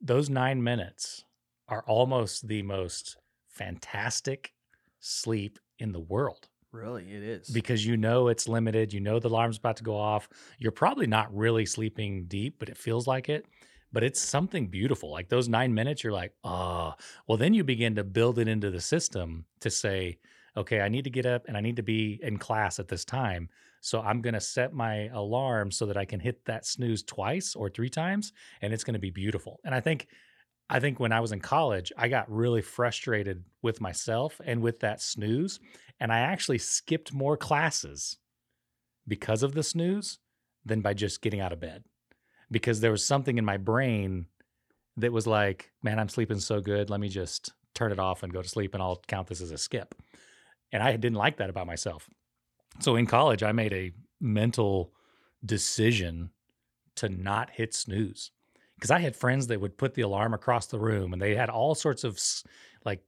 [0.00, 1.24] those nine minutes
[1.68, 3.16] are almost the most
[3.48, 4.52] fantastic
[5.00, 7.48] sleep in the world Really, it is.
[7.48, 8.92] because you know it's limited.
[8.92, 10.28] You know the alarm's about to go off.
[10.58, 13.46] You're probably not really sleeping deep, but it feels like it.
[13.92, 15.10] But it's something beautiful.
[15.10, 16.94] Like those nine minutes, you're like, oh,
[17.26, 20.18] well, then you begin to build it into the system to say,
[20.56, 23.04] okay, I need to get up and I need to be in class at this
[23.04, 23.48] time.
[23.80, 27.54] So I'm going to set my alarm so that I can hit that snooze twice
[27.54, 29.60] or three times and it's going to be beautiful.
[29.64, 30.08] And I think
[30.70, 34.80] I think when I was in college, I got really frustrated with myself and with
[34.80, 35.60] that snooze
[36.00, 38.18] and I actually skipped more classes
[39.06, 40.18] because of the snooze
[40.64, 41.84] than by just getting out of bed.
[42.50, 44.26] Because there was something in my brain
[44.96, 46.90] that was like, man, I'm sleeping so good.
[46.90, 49.52] Let me just turn it off and go to sleep and I'll count this as
[49.52, 49.94] a skip.
[50.72, 52.08] And I didn't like that about myself.
[52.80, 54.92] So in college, I made a mental
[55.44, 56.30] decision
[56.96, 58.32] to not hit snooze
[58.74, 61.50] because I had friends that would put the alarm across the room and they had
[61.50, 62.18] all sorts of
[62.84, 63.02] like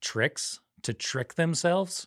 [0.00, 2.06] tricks to trick themselves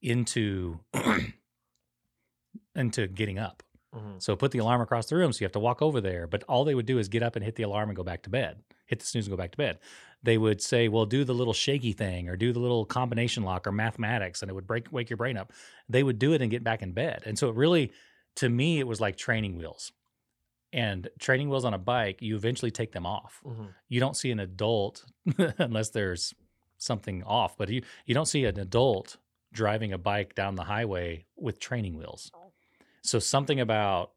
[0.00, 0.80] into
[2.74, 3.62] into getting up.
[3.94, 4.22] Mhm.
[4.22, 6.26] So put the alarm across the room so you have to walk over there.
[6.26, 8.22] But all they would do is get up and hit the alarm and go back
[8.24, 8.62] to bed.
[8.86, 9.78] Hit the snooze and go back to bed.
[10.22, 13.66] They would say, "Well, do the little shaky thing or do the little combination lock
[13.66, 15.52] or mathematics," and it would break wake your brain up.
[15.88, 17.22] They would do it and get back in bed.
[17.26, 17.92] And so it really,
[18.36, 19.92] to me, it was like training wheels.
[20.72, 23.40] And training wheels on a bike, you eventually take them off.
[23.44, 23.74] Mhm.
[23.88, 25.04] You don't see an adult
[25.58, 26.34] unless there's
[26.78, 29.18] something off, but you you don't see an adult
[29.52, 32.32] driving a bike down the highway with training wheels.
[33.04, 34.10] So something about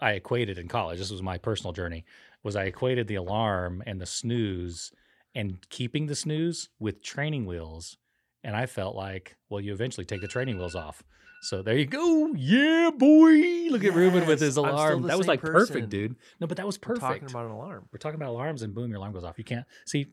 [0.00, 2.04] I equated in college, this was my personal journey,
[2.42, 4.90] was I equated the alarm and the snooze
[5.34, 7.96] and keeping the snooze with training wheels.
[8.42, 11.02] And I felt like, well, you eventually take the training wheels off.
[11.42, 12.32] So there you go.
[12.34, 13.68] Yeah, boy.
[13.70, 15.02] Look at Reuben with his alarm.
[15.02, 15.74] That was like person.
[15.74, 16.16] perfect, dude.
[16.40, 17.02] No, but that was perfect.
[17.02, 17.88] We're talking about an alarm.
[17.92, 19.36] We're talking about alarms and boom, your alarm goes off.
[19.38, 20.06] You can't see,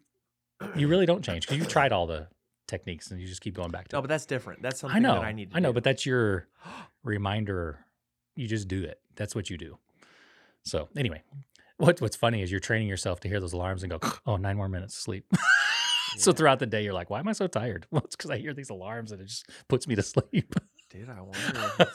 [0.75, 2.27] you really don't change because you tried all the
[2.67, 4.03] techniques and you just keep going back to No, it.
[4.03, 4.61] but that's different.
[4.61, 5.15] That's something I know.
[5.15, 5.73] that I need to I know, do.
[5.73, 6.47] but that's your
[7.03, 7.85] reminder.
[8.35, 8.99] You just do it.
[9.15, 9.77] That's what you do.
[10.63, 11.23] So anyway,
[11.77, 14.57] what what's funny is you're training yourself to hear those alarms and go, oh, nine
[14.57, 15.25] more minutes of sleep.
[16.17, 17.85] so throughout the day, you're like, why am I so tired?
[17.91, 20.55] Well, it's because I hear these alarms and it just puts me to sleep.
[20.89, 21.87] Dude, I wonder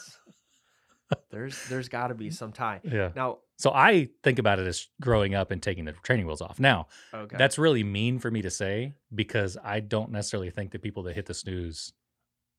[1.30, 2.80] there's there's got to be some tie.
[2.84, 3.10] yeah.
[3.16, 6.60] Now, So I think about it as growing up and taking the training wheels off.
[6.60, 7.36] Now, okay.
[7.38, 11.14] That's really mean for me to say because I don't necessarily think that people that
[11.14, 11.92] hit the snooze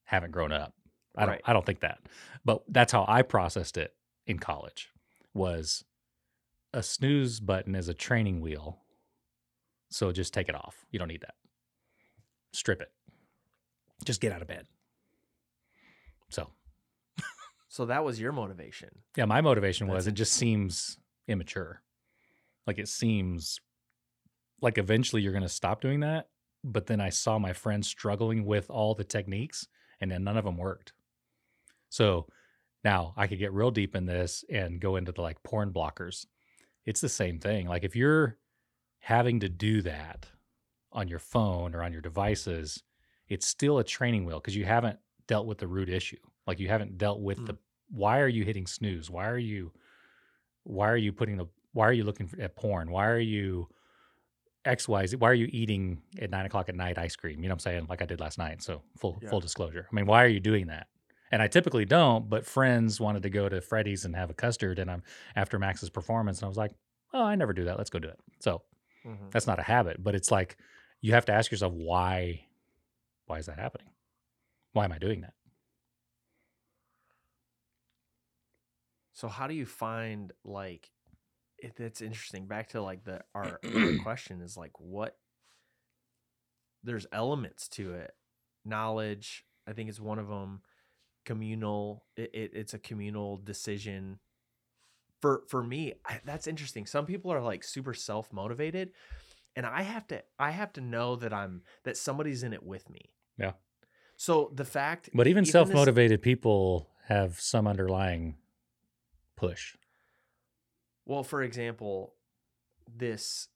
[0.05, 0.73] haven't grown up.
[1.17, 1.41] I don't Right.
[1.45, 1.99] I don't think that.
[2.45, 3.93] But that's how I processed it
[4.25, 4.89] in college
[5.33, 5.83] was
[6.73, 8.79] a snooze button is a training wheel.
[9.89, 10.85] So just take it off.
[10.91, 11.35] You don't need that.
[12.53, 12.91] Strip it.
[14.05, 14.65] Just get out of bed.
[16.29, 16.49] So,
[17.67, 18.89] so that was your motivation.
[19.17, 21.81] yeah, my motivation was it just seems immature.
[22.67, 23.59] Like it seems
[24.61, 26.27] like eventually you're going to stop doing that.
[26.63, 29.67] But then I saw my friends struggling with all the techniques
[30.01, 30.93] and then none of them worked.
[31.89, 32.27] So
[32.83, 36.25] now I could get real deep in this and go into the like porn blockers.
[36.85, 37.67] It's the same thing.
[37.67, 38.37] Like if you're
[38.99, 40.27] having to do that
[40.91, 42.83] on your phone or on your devices,
[43.27, 46.17] it's still a training wheel because you haven't dealt with the root issue.
[46.47, 47.45] Like you haven't dealt with Mm.
[47.47, 47.57] the
[47.91, 49.09] why are you hitting snooze?
[49.09, 49.71] Why are you
[50.63, 52.89] why are you putting the why are you looking at porn?
[52.91, 53.67] Why are you
[54.65, 55.15] X Y Z?
[55.17, 57.37] Why are you eating at nine o'clock at night ice cream?
[57.43, 57.87] You know what I'm saying?
[57.89, 58.61] Like I did last night.
[58.61, 59.29] So full Yeah.
[59.29, 59.87] full disclosure.
[59.91, 60.87] I mean, why are you doing that?
[61.31, 64.79] And I typically don't, but friends wanted to go to Freddy's and have a custard,
[64.79, 65.03] and I'm
[65.35, 66.71] after Max's performance, and I was like,
[67.13, 67.77] oh, I never do that.
[67.77, 68.19] Let's go do it.
[68.39, 68.63] So
[69.05, 69.31] Mhm.
[69.31, 70.57] that's not a habit, but it's like
[71.01, 72.45] you have to ask yourself why
[73.25, 73.87] why is that happening?
[74.73, 75.33] Why am I doing that?
[79.13, 80.91] So how do you find like
[81.57, 85.17] it, it's interesting back to like the our, our question is like what
[86.83, 88.11] there's elements to it.
[88.65, 90.61] Knowledge, I think is one of them.
[91.25, 94.19] Communal, it, it, it's a communal decision.
[95.21, 96.85] For for me, I, that's interesting.
[96.85, 98.91] Some people are like super self motivated,
[99.55, 102.89] and I have to I have to know that I'm that somebody's in it with
[102.89, 103.11] me.
[103.37, 103.53] Yeah.
[104.15, 108.35] So the fact, But even this- self motivated people have some underlying
[109.35, 109.75] push.
[111.05, 112.13] Well, for example,
[112.87, 113.47] this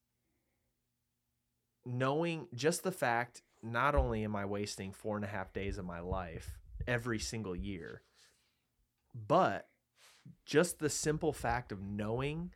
[1.86, 5.86] knowing just the fact not only am I wasting four and a half days of
[5.86, 8.02] my life every single year,
[9.14, 9.68] but
[10.46, 12.52] just the simple fact of knowing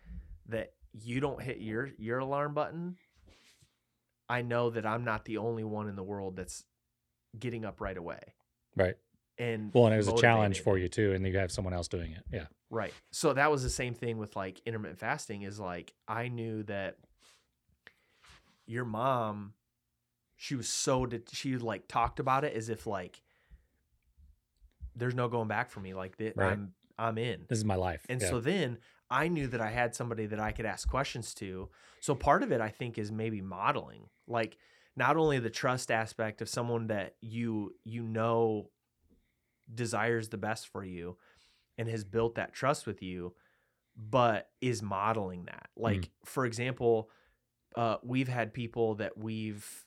[0.48, 2.98] that you don't hit your your alarm button,
[4.30, 6.64] I know that I'm not the only one in the world that's
[7.38, 8.20] getting up right away.
[8.76, 8.96] Right.
[9.38, 11.88] And Well, and it was a challenge for you too, and you have someone else
[11.88, 12.24] doing it.
[12.32, 12.46] Yeah.
[12.70, 12.94] Right.
[13.12, 16.98] So that was the same thing with like intermittent fasting is like I knew that
[18.66, 19.54] your mom
[20.36, 23.22] she was so did she like talked about it as if like
[24.98, 26.54] there's no going back for me like that Right.
[26.54, 27.46] I'm I'm in.
[27.48, 28.06] This is my life.
[28.10, 28.30] And yeah.
[28.30, 28.80] so then
[29.10, 31.70] I knew that I had somebody that I could ask questions to.
[32.00, 34.10] So part of it I think is maybe modeling.
[34.28, 34.58] Like
[34.96, 38.70] not only the trust aspect of someone that you you know
[39.74, 41.18] desires the best for you
[41.78, 43.34] and has built that trust with you,
[43.96, 45.70] but is modeling that.
[45.76, 47.10] Like for example,
[47.76, 49.86] uh, we've had people that we've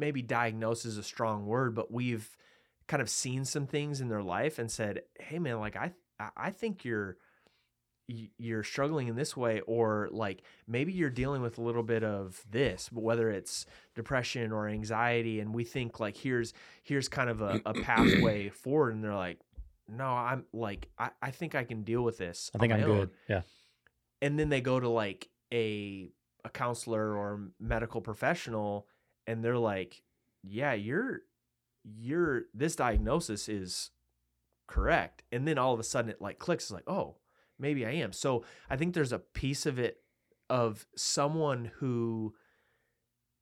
[0.00, 2.36] maybe diagnose is a strong word, but we've
[2.88, 5.92] kind of seen some things in their life and said, "Hey, man, like I,
[6.36, 7.16] I- think you're,
[8.38, 12.44] you're struggling in this way or like maybe you're dealing with a little bit of
[12.50, 17.40] this but whether it's depression or anxiety and we think like here's here's kind of
[17.40, 19.38] a, a pathway forward and they're like
[19.88, 22.86] no i'm like I, I think i can deal with this I think I'm own."
[22.98, 23.10] good.
[23.28, 23.42] Yeah.
[24.20, 26.08] and then they go to like a
[26.44, 28.88] a counselor or medical professional
[29.30, 30.02] and they're like
[30.42, 31.20] yeah you're
[31.84, 33.90] you're this diagnosis is
[34.66, 37.16] correct and then all of a sudden it like clicks it's like oh
[37.58, 39.98] maybe i am so i think there's a piece of it
[40.48, 42.34] of someone who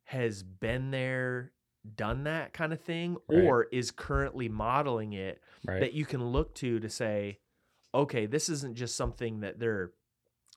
[0.04, 1.52] has been there
[1.96, 3.44] done that kind of thing Right.
[3.44, 5.80] or is currently modeling it Right.
[5.80, 7.38] that you can look to to say,
[7.94, 9.92] okay, this isn't just something that they're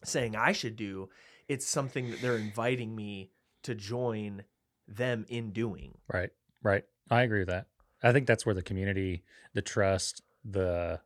[0.04, 1.10] saying I should do.
[1.48, 3.32] It's something that they're inviting me
[3.64, 4.44] to join
[4.98, 5.98] them in doing.
[6.12, 6.30] Right.
[6.64, 6.84] Right.
[7.10, 7.68] I agree with that.
[8.04, 9.24] I think that's where the community,
[9.54, 11.00] the trust, the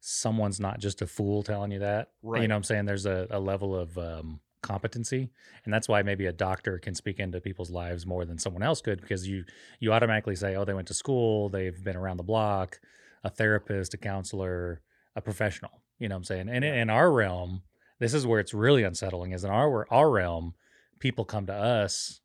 [0.00, 2.10] someone's not just a fool telling you that.
[2.22, 2.42] Right.
[2.42, 2.86] You know what I'm saying?
[2.86, 5.30] There's a, a level of um, competency.
[5.64, 8.80] And that's why maybe a doctor can speak into people's lives more than someone else
[8.80, 9.44] could because you
[9.78, 12.80] you automatically say, oh, they went to school, they've been around the block,
[13.24, 14.80] a therapist, a counselor,
[15.14, 15.82] a professional.
[15.98, 16.48] You know what I'm saying?
[16.48, 16.74] And Yeah.
[16.74, 17.62] in our realm,
[17.98, 20.54] this is where it's really unsettling is in our our realm,
[20.98, 22.20] people come to us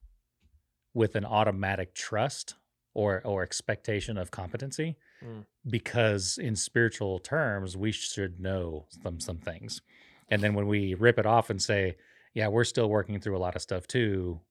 [0.95, 2.55] with an automatic trust
[2.95, 5.45] or or expectation of competency Mm.
[5.69, 9.81] because in spiritual terms we should know some some things
[10.29, 11.95] and then when we rip it off and say
[12.33, 14.41] yeah we're still working through a lot of stuff too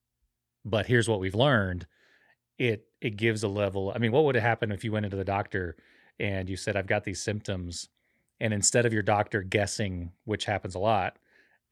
[0.65, 1.85] but here's what we've learned
[2.57, 5.15] it it gives a level i mean what would have happened if you went into
[5.17, 5.75] the doctor
[6.19, 7.87] and you said i've got these symptoms
[8.39, 11.17] and instead of your doctor guessing which happens a lot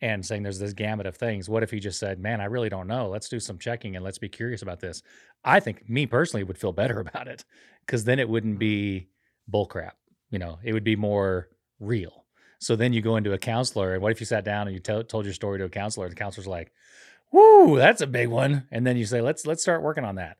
[0.03, 1.47] and saying there's this gamut of things.
[1.47, 3.07] What if he just said man i really don't know.
[3.09, 5.01] Let's do some checking and let's be curious about this.
[5.43, 7.45] I think me personally would feel better about it
[7.85, 8.59] because then it wouldn't mm-hmm.
[8.59, 9.07] be
[9.51, 9.93] bullcrap
[10.29, 10.57] you know?
[10.63, 11.47] It would be more
[11.79, 12.25] real.
[12.59, 14.79] So then you go into a counselor and what if you sat down and you
[14.79, 16.71] tell told your story to a counselor and the counselor's like
[17.31, 18.67] whoo that's a big one.
[18.71, 20.37] And then you say let's let's start working on that.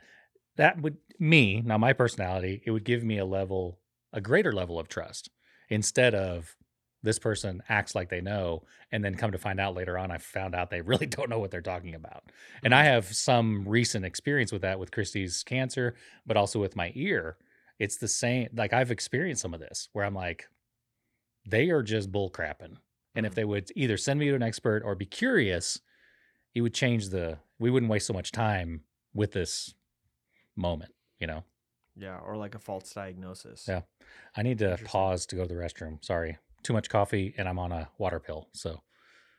[0.57, 3.79] That would me now my personality it would give me a level
[4.11, 5.29] a greater level of trust
[5.69, 6.55] instead of
[7.03, 10.17] this person acts like they know and then come to find out later on i
[10.17, 12.23] found out they really don't know what they're talking about.
[12.63, 16.91] And i have some recent experience with that with christie's cancer but also with my
[16.95, 17.37] ear.
[17.79, 20.47] It's the same like i've experienced some of this where i'm like
[21.45, 22.77] they are just bull crapping.
[23.15, 23.35] And if Mhm.
[23.35, 25.81] they would either send me to an expert or be curious
[26.55, 29.73] it would change the we wouldn't waste so much time with this
[30.55, 31.43] moment you know?
[31.95, 33.65] Yeah, or like a false diagnosis.
[33.67, 33.81] Yeah.
[34.35, 36.03] i need to pause to go to the restroom.
[36.03, 38.81] Sorry too much coffee and i'm on a water pill so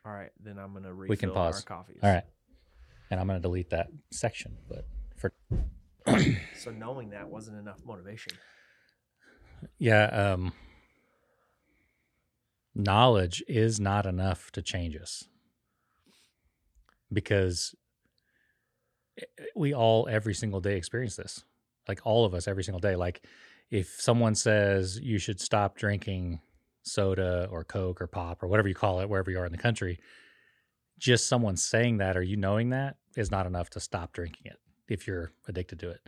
[0.05, 1.55] All right, then I'm gonna refill We can pause.
[1.57, 1.99] our coffees.
[2.03, 2.23] all right
[3.11, 4.85] and i'm going to delete that section but
[5.17, 5.31] for
[6.55, 8.33] So knowing that wasn't enough motivation.
[9.79, 10.53] yeah um
[12.73, 15.23] knowledge is not enough to change us
[17.11, 17.73] because
[19.55, 21.43] we all every single day experience this
[21.87, 23.25] like all of us every single day like
[23.71, 26.39] if someone says you should stop drinking
[26.85, 29.57] soda or coke or pop or whatever you call it wherever you are in the
[29.57, 29.99] country
[30.97, 34.59] just someone saying that or you knowing that is not enough to stop drinking it
[34.87, 35.99] if you're addicted to it.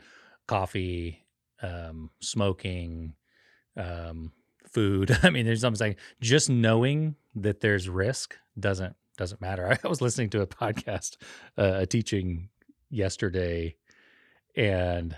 [0.48, 1.26] Coffee
[1.62, 3.14] um, smoking
[3.76, 4.32] um,
[4.72, 9.78] food i mean there's something saying just knowing that there's risk doesn't doesn't matter.
[9.84, 11.18] I was listening to a podcast
[11.58, 12.50] uh, a teaching
[12.90, 13.76] yesterday
[14.56, 15.16] and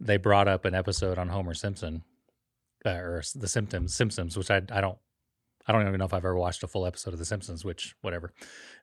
[0.00, 2.02] they brought up an episode on homer simpson
[2.86, 4.98] uh, or the symptoms simpsons which i i don't
[5.66, 7.94] I don't even know if I've ever watched a full episode of The Simpsons, which
[8.02, 8.32] whatever.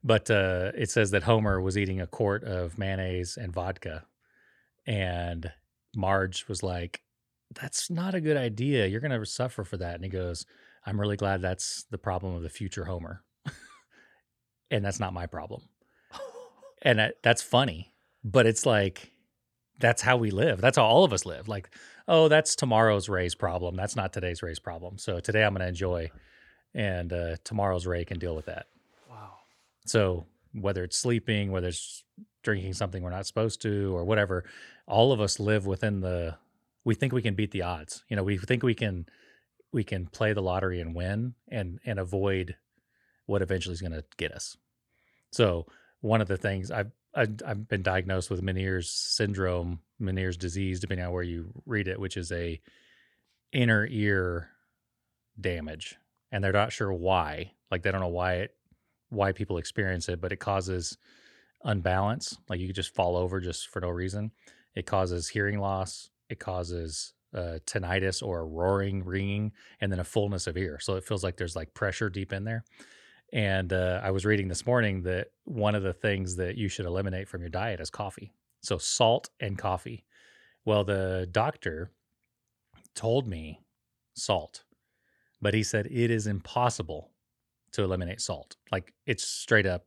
[0.04, 4.06] But uh, it says that Homer was eating a quart of mayonnaise and vodka,
[4.88, 5.52] and
[5.96, 7.02] Marge was like,
[7.54, 8.88] "That's not a good idea.
[8.88, 10.46] You're going to suffer for that." And he goes,
[10.86, 13.24] "I'm really glad that's the problem of the future Homer,
[14.72, 15.62] and that's not my problem."
[16.84, 19.12] And that, that's funny, but it's like
[19.82, 20.62] that's how we live.
[20.62, 21.48] That's how all of us live.
[21.48, 21.70] Like,
[22.08, 23.76] oh, that's tomorrow's Ray's problem.
[23.76, 24.98] That's not today's Ray's problem.
[24.98, 26.12] So today I'm going to enjoy,
[26.74, 28.68] and uh, tomorrow's Ray can deal with that.
[29.10, 29.32] wow.
[29.86, 32.04] So whether it's sleeping, whether it's
[32.44, 34.46] drinking something we're not supposed to, or whatever,
[34.88, 36.38] all of us live within the.
[36.84, 38.04] We think we can beat the odds.
[38.10, 39.06] You know, we think we can
[39.72, 42.56] we can play the lottery and win and and avoid
[43.26, 44.58] what eventually is going to get us.
[45.32, 45.68] So
[46.02, 51.06] one of the things I've I've I've been diagnosed with Meniere's syndrome, Meniere's disease, depending
[51.06, 52.60] on where you read it, which is a
[53.52, 54.50] inner ear
[55.40, 55.98] damage,
[56.32, 57.52] and they're not sure why.
[57.70, 58.56] Like they don't know why it
[59.10, 60.98] why people experience it, but it causes
[61.64, 62.38] unbalance.
[62.50, 64.32] Like you could just fall over just for no reason.
[64.74, 66.10] It causes hearing loss.
[66.30, 70.80] It causes uh, tinnitus or a roaring, ringing, and then a fullness of ear.
[70.80, 72.64] So it feels like there's like pressure deep in there.
[73.34, 76.86] And uh, I was reading this morning that one of the things that you should
[76.86, 78.34] eliminate from your diet is coffee.
[78.62, 80.04] So salt and coffee.
[80.66, 81.92] Well, the doctor
[82.94, 83.62] told me
[84.16, 84.64] salt,
[85.42, 87.10] but he said it is impossible
[87.72, 88.58] to eliminate salt.
[88.72, 89.86] Like it's straight up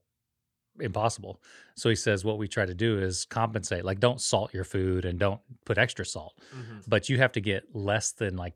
[0.80, 1.40] impossible.
[1.76, 3.84] So he says what we try to do is compensate.
[3.84, 6.82] Like don't salt your food and don't put extra salt, Mhm.
[6.88, 8.54] but you have to get less than like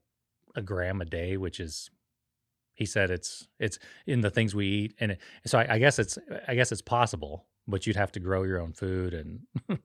[0.56, 1.90] a gram a day, which is
[2.78, 5.98] he said it's it's in the things we eat and it, so I, I guess
[5.98, 6.16] it's
[6.46, 9.40] I guess it's possible, but you'd have to grow your own food and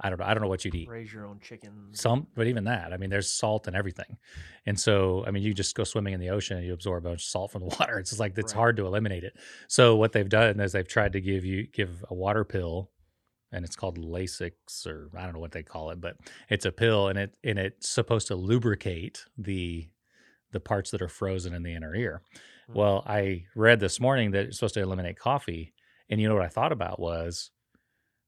[0.00, 0.88] I don't know I don't know what you'd eat.
[0.88, 2.00] Raise your own chickens.
[2.00, 4.18] Some, but even that, I mean, there's salt and everything,
[4.66, 7.08] and so I mean, you just go swimming in the ocean and you absorb a
[7.10, 7.98] bunch of salt from the water.
[7.98, 8.58] It's just like it's Right.
[8.60, 9.34] hard to eliminate it.
[9.68, 12.90] So what they've done is they've tried to give you give a water pill,
[13.52, 16.16] and it's called Lasix or I don't know what they call it, but
[16.50, 19.88] it's a pill, and it and it's supposed to lubricate the
[20.54, 22.22] the parts that are frozen in the inner ear.
[22.70, 22.74] Mm.
[22.76, 25.74] Well, I read this morning that it's supposed to eliminate coffee,
[26.08, 27.50] and you know what I thought about was,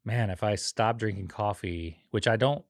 [0.04, 2.64] man, if I stop drinking coffee, which I don't,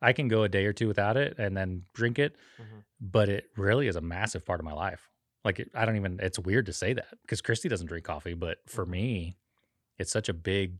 [0.00, 2.84] I can go a day or two without it and then drink it, Mhm.
[3.00, 5.10] but it really is a massive part of my life.
[5.44, 6.18] Like it, I don't even.
[6.20, 8.90] It's weird to say that because Christy doesn't drink coffee, but for Mhm.
[8.90, 9.38] me,
[9.98, 10.78] it's such a big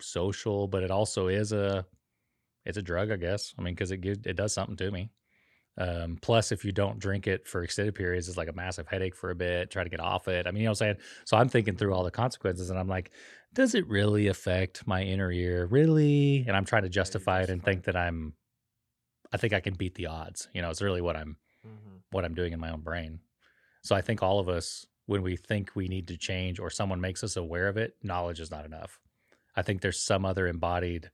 [0.00, 1.86] social, but it also is a,
[2.64, 3.54] it's a drug, I guess.
[3.58, 5.10] I mean, because it gives it does something to me.
[5.78, 9.14] Um, plus, if you don't drink it for extended periods, it's like a massive headache
[9.14, 9.70] for a bit.
[9.70, 10.46] Try to get off it.
[10.46, 10.96] I mean, you know what I'm saying?
[11.24, 13.12] So I'm thinking through all the consequences, and I'm like,
[13.54, 15.66] does it really affect my inner ear?
[15.66, 16.44] Really?
[16.46, 18.34] And I'm trying to justify it and think that I'm,
[19.32, 20.48] I think I can beat the odds.
[20.52, 22.02] You know, it's really what I'm Mhm.
[22.10, 23.20] what I'm doing in my own brain.
[23.82, 27.00] So I think all of us, when we think we need to change or someone
[27.00, 28.98] makes us aware of it, knowledge is not enough.
[29.56, 31.10] I think there's some other embodied,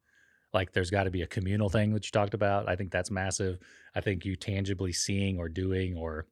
[0.55, 2.68] like there's got to be a communal thing that you talked about.
[2.68, 3.59] I think that's massive.
[3.94, 6.26] I think you tangibly seeing or doing or,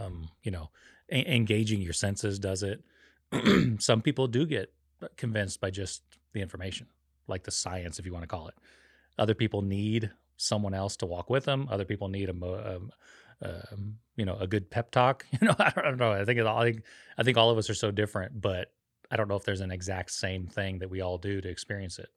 [0.00, 0.70] um, you know,
[1.10, 2.82] a- engaging your senses does it.
[3.80, 4.72] some people do get
[5.16, 6.02] convinced by just
[6.32, 6.86] the information,
[7.28, 8.54] like the science, if you want to call it.
[9.18, 11.68] Other people need someone else to walk with them.
[11.70, 12.92] Other people need a, mo- um,
[13.42, 15.26] um, you know, a good pep talk.
[15.40, 16.12] You know, I don't, know.
[16.12, 16.46] I think it.
[16.46, 16.82] I think,
[17.18, 18.72] I think all of us are so different, but
[19.10, 21.98] I don't know if there's an exact same thing that we all do to experience
[21.98, 22.08] it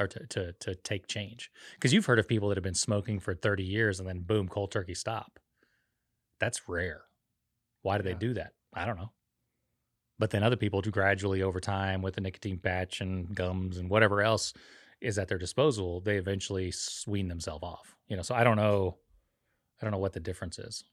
[0.00, 1.50] or to to to take change.
[1.74, 4.48] Because you've heard of people that have been smoking for 30 years and then boom,
[4.48, 5.38] cold turkey stop.
[6.40, 7.02] That's rare.
[7.82, 8.14] Why do Yeah.
[8.14, 8.52] they do that?
[8.72, 9.12] I don't know.
[10.18, 13.90] But then other people do gradually over time with the nicotine patch and gums and
[13.90, 14.52] whatever else
[15.00, 16.72] is at their disposal, they eventually
[17.06, 17.96] wean themselves off.
[18.08, 18.98] You know, so I don't know.
[19.80, 20.84] I don't know what the difference is.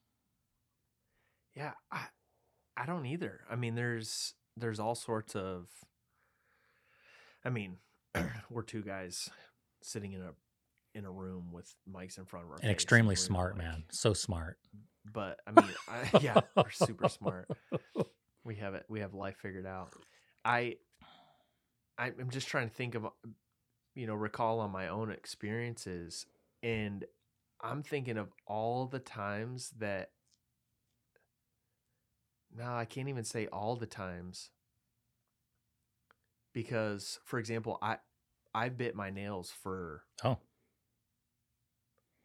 [1.55, 2.05] Yeah, I
[2.77, 3.41] I don't either.
[3.49, 5.67] I mean, there's there's all sorts of.
[7.43, 7.77] I mean,
[8.49, 9.29] we're two guys
[9.81, 10.31] sitting in a
[10.93, 13.83] in a room with mics in front of our And extremely smart, like- man.
[13.91, 14.57] So smart.
[15.13, 17.47] But I mean, I, yeah, we're super smart.
[18.43, 18.85] We have it.
[18.89, 19.93] We have life figured out.
[20.43, 20.77] I
[21.97, 23.05] I- I'm just trying to think of,
[23.93, 26.25] you know, recall on my own experiences,
[26.63, 27.05] and
[27.61, 30.09] I'm thinking of all the times that.
[32.57, 34.49] No, I can't even say all the times.
[36.53, 37.97] Because, for example, I
[38.53, 40.37] I bit my nails for Oh,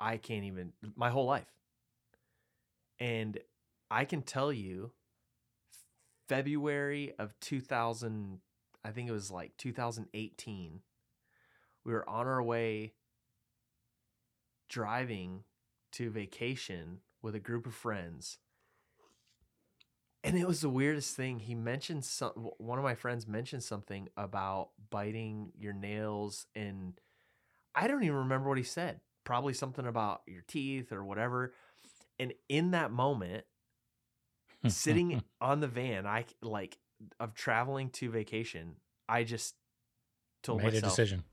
[0.00, 1.52] I can't even my whole life.
[2.98, 3.38] And
[3.90, 4.92] I can tell you
[6.28, 8.40] February of 2000
[8.84, 10.80] I think it was like 2018
[11.84, 12.94] we were on our way
[14.68, 15.44] driving
[15.92, 18.38] to vacation with a group of friends.
[20.26, 21.38] And it was the weirdest thing.
[21.38, 27.00] He mentioned some one of my friends mentioned something about biting your nails and
[27.74, 29.00] I don't even remember what he said.
[29.24, 31.52] Probably something about your teeth or whatever.
[32.18, 33.44] And in that moment,
[34.66, 36.78] sitting on the van, I like
[37.20, 38.76] of traveling to vacation,
[39.08, 39.54] I just
[40.42, 41.24] told made a myself, decision.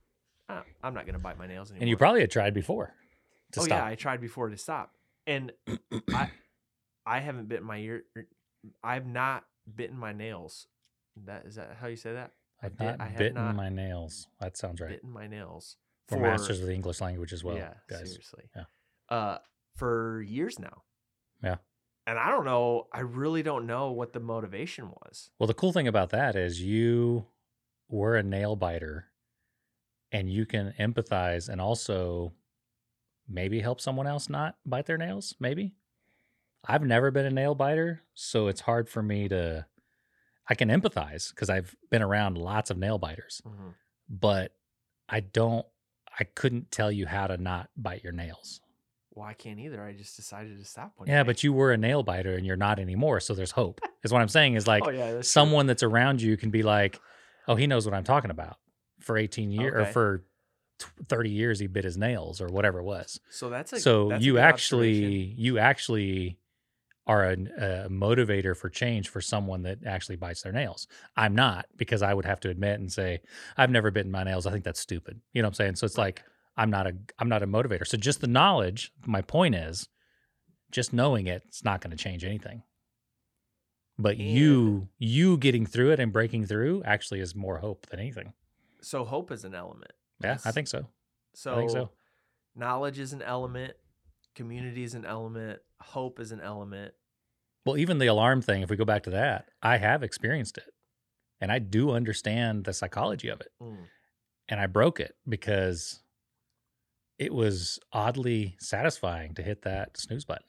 [0.49, 1.81] "Ah, I'm not going to bite my nails anymore.
[1.81, 2.93] And you probably had tried before
[3.53, 3.77] to oh stop.
[3.77, 4.91] yeah, I tried before to stop,
[5.25, 5.51] and
[6.13, 6.29] I
[7.05, 8.03] I haven't bitten my ear.
[8.83, 9.45] I've not
[9.75, 10.67] bitten my nails.
[11.25, 12.31] That is that how you say that?
[12.61, 14.27] I I've did- not I bitten not my nails.
[14.39, 14.89] That sounds right.
[14.91, 15.77] Bitten my nails.
[16.11, 18.09] We're masters of the English language as well, yeah, guys.
[18.09, 18.49] seriously.
[18.55, 18.63] Yeah.
[19.09, 19.37] Uh,
[19.75, 20.83] for years now.
[21.41, 21.55] Yeah.
[22.05, 22.87] And I don't know.
[22.93, 25.31] I really don't know what the motivation was.
[25.39, 27.27] Well, the cool thing about that is you
[27.89, 29.07] were a nail biter
[30.11, 32.33] and you can empathize and also
[33.27, 35.33] maybe help someone else not bite their nails.
[35.39, 35.73] Maybe.
[36.65, 39.65] I've never been a nail biter, so it's hard for me to.
[40.49, 43.75] I can empathize because I've been around lots of nail biters, Mhm.
[44.09, 44.53] but
[45.09, 45.65] I don't.
[46.19, 48.61] I couldn't tell you how to not bite your nails.
[49.15, 49.83] Well, I can't either.
[49.83, 51.27] I just decided to stop one Yeah, day.
[51.27, 53.19] but you were a nail biter and you're not anymore.
[53.19, 53.79] So there's hope.
[54.03, 55.41] Is what I'm saying is like oh yeah, that's true.
[55.41, 56.99] someone that's around you can be like,
[57.47, 58.57] oh, he knows what I'm talking about.
[58.99, 60.23] For 18 years or for
[61.09, 63.19] 30 years, he bit his nails or whatever it was.
[63.29, 66.37] So that's a so that's you actually you actually
[67.05, 70.87] are an- a motivator for change for someone that actually bites their nails.
[71.17, 73.19] I'm not because I would have to admit and say
[73.57, 74.45] I've never bitten my nails.
[74.47, 75.19] I think that's stupid.
[75.33, 75.75] You know what I'm saying?
[75.75, 76.23] So it's like
[76.55, 77.85] I'm not a I'm not a motivator.
[77.85, 78.91] So just the knowledge.
[79.05, 79.89] My point is,
[80.71, 82.63] just knowing it, it's not going to change anything.
[83.99, 88.33] But you you getting through it and breaking through actually is more hope than anything.
[88.81, 89.91] so hope is an element.
[90.23, 90.87] Yeah, I think so.
[91.35, 91.89] So, I think so.
[92.55, 93.73] knowledge is an element,
[94.35, 96.93] community is an element, hope is an element.
[97.65, 100.73] Well, even the alarm thing, if we go back to that, I have experienced it.
[101.39, 103.49] And I do understand the psychology of it.
[103.61, 103.85] Mm.
[104.49, 106.01] And I broke it because
[107.17, 110.45] it was oddly satisfying to hit that snooze button.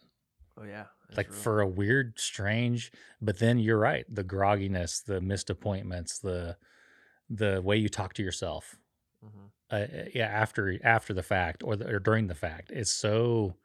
[0.56, 0.84] Oh yeah,
[1.16, 1.38] like real.
[1.38, 4.04] for a weird, strange, but then you're right.
[4.08, 6.56] The grogginess, the missed appointments, the
[7.28, 8.76] the way you talk to yourself,
[9.24, 9.50] Mhm.
[9.70, 13.56] uh, yeah, after after the fact or, the, or during the fact it's so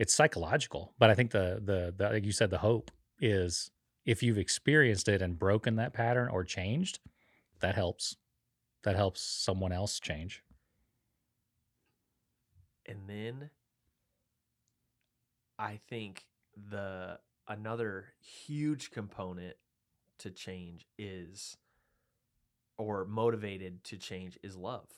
[0.00, 0.94] it's psychological.
[0.98, 2.90] But I think the the the like you said, the hope
[3.20, 3.70] is
[4.04, 6.98] if you've experienced it and broken that pattern or changed,
[7.60, 8.16] that helps.
[8.82, 10.42] That helps someone else change.
[12.86, 13.50] and then
[15.58, 16.24] I think
[16.70, 19.56] the another huge component
[20.18, 21.56] to change is
[22.78, 24.88] or motivated to change is love.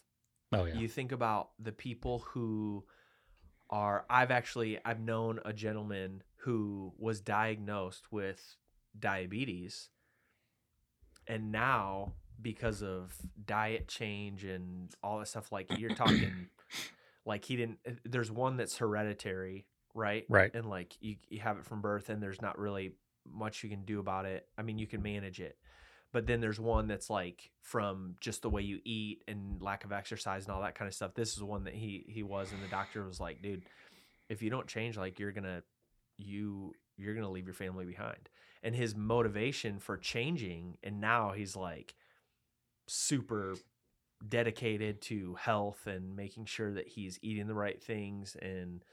[0.53, 2.84] Oh yeah, You think about the people who
[3.72, 8.56] are I've actually I've known a gentleman who was diagnosed with
[8.98, 9.88] diabetes.
[11.26, 13.16] And now because of
[13.46, 16.48] diet change and all that stuff like you're talking
[17.24, 19.64] like he didn't eh, there's one that's hereditary
[19.94, 20.24] right?
[20.28, 20.50] Right.
[20.54, 22.92] and like you, you have it from birth and there's not really
[23.30, 24.46] much you can do about it.
[24.58, 25.56] I mean you can manage it
[26.12, 29.92] but then there's one that's like from just the way you eat and lack of
[29.92, 32.62] exercise and all that kind of stuff this is one that he he was and
[32.62, 33.62] the doctor was like dude
[34.28, 35.62] if you don't change like you're gonna
[36.18, 38.28] you you're gonna leave your family behind
[38.62, 41.94] and his motivation for changing and now he's like
[42.86, 43.54] super
[44.28, 48.84] dedicated to health and making sure that he's eating the right things and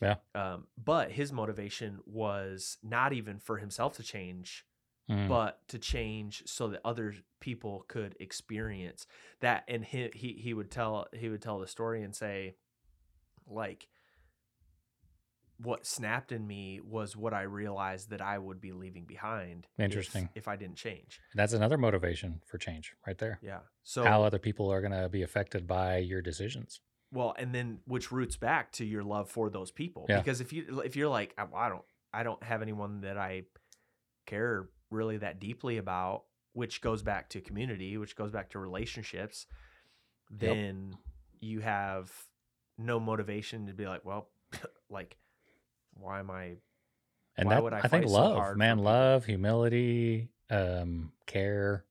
[0.00, 0.16] Yeah.
[0.34, 4.66] um, but his motivation was not even for himself to change
[5.08, 5.28] Mm.
[5.28, 9.06] but to change so that other people could experience
[9.38, 12.56] that and he, he he would tell he would tell the story and say
[13.46, 13.86] like
[15.58, 20.28] what snapped in me was what I realized that I would be leaving behind Interesting.
[20.34, 21.18] if, I didn't change.
[21.34, 23.38] That's another motivation for change right there.
[23.42, 23.60] Yeah.
[23.82, 26.80] So How other people are going to be affected by your decisions.
[27.10, 30.18] well, and then which roots back to your love for those people Yeah.
[30.18, 33.44] because if you if you're like "Oh, I don't I don't have anyone that I
[34.26, 39.46] care really that deeply about, which goes back to community, which goes back to relationships,
[40.30, 40.94] then
[41.40, 42.10] you have
[42.78, 44.28] no motivation to be like, well,
[44.90, 45.16] like,
[45.94, 46.56] why am I?
[47.38, 51.84] And Why that, would I I, think so love, hard man, love, humility, um, care.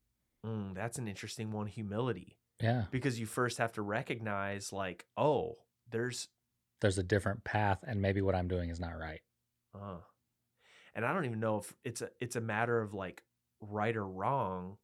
[0.45, 2.85] Mm, that's an interesting one, humility, Yeah.
[2.91, 5.57] because you first have to recognize, like, oh,
[5.91, 6.29] there's,
[6.81, 9.21] There's a different path, and maybe what I'm doing is not right.
[9.75, 9.97] uh,
[10.95, 13.23] and I don't even know if it's a it's a matter of like
[13.61, 14.77] right or wrong.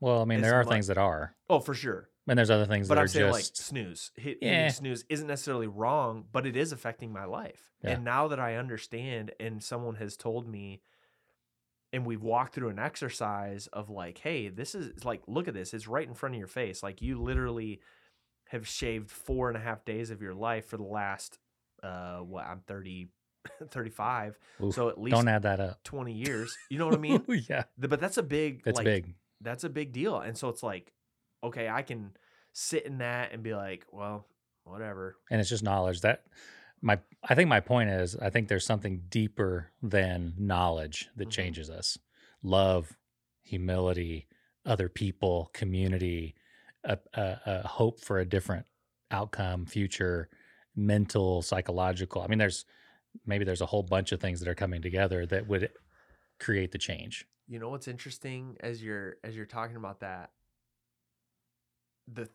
[0.00, 2.10] Well, I mean, there are mu- things that are, Oh, for sure.
[2.28, 4.68] and there's other things But that I'm are saying like snooze, hit, Yeah.
[4.68, 7.72] snooze isn't necessarily wrong, but it is affecting my life.
[7.82, 7.92] Yeah.
[7.92, 10.82] And now that I understand, and someone has told me,
[11.94, 15.72] and we've walked through an exercise of like, hey, this is like, look at this,
[15.72, 16.82] it's right in front of your face.
[16.82, 17.80] Like you literally
[18.48, 21.38] have shaved four and a half days of your life for the last,
[21.82, 23.08] uh, what I'm 30,
[23.70, 24.38] 35.
[24.62, 25.82] Oof, so at least don't add that up.
[25.84, 26.56] 20 years.
[26.70, 27.24] You know what I mean?
[27.48, 29.14] yeah, The- but that's a big, it's like, big.
[29.40, 30.18] that's a big deal.
[30.18, 30.92] And so it's like,
[31.44, 32.10] okay, I can
[32.52, 34.26] sit in that and be like, well,
[34.64, 35.16] whatever.
[35.30, 36.24] and it's just knowledge that
[36.82, 36.98] my
[37.28, 41.32] i think my point is i think there's something deeper than knowledge that Mhm.
[41.32, 41.96] changes us
[42.42, 42.96] love
[43.42, 44.26] humility
[44.66, 46.34] other people community
[46.84, 48.66] a, a, a hope for a different
[49.12, 50.28] outcome future
[50.74, 52.64] mental psychological i mean there's
[53.24, 55.70] maybe there's a whole bunch of things that are coming together that would
[56.38, 60.30] create the change You know what's interesting as you're as you're talking about that?
[62.12, 62.28] The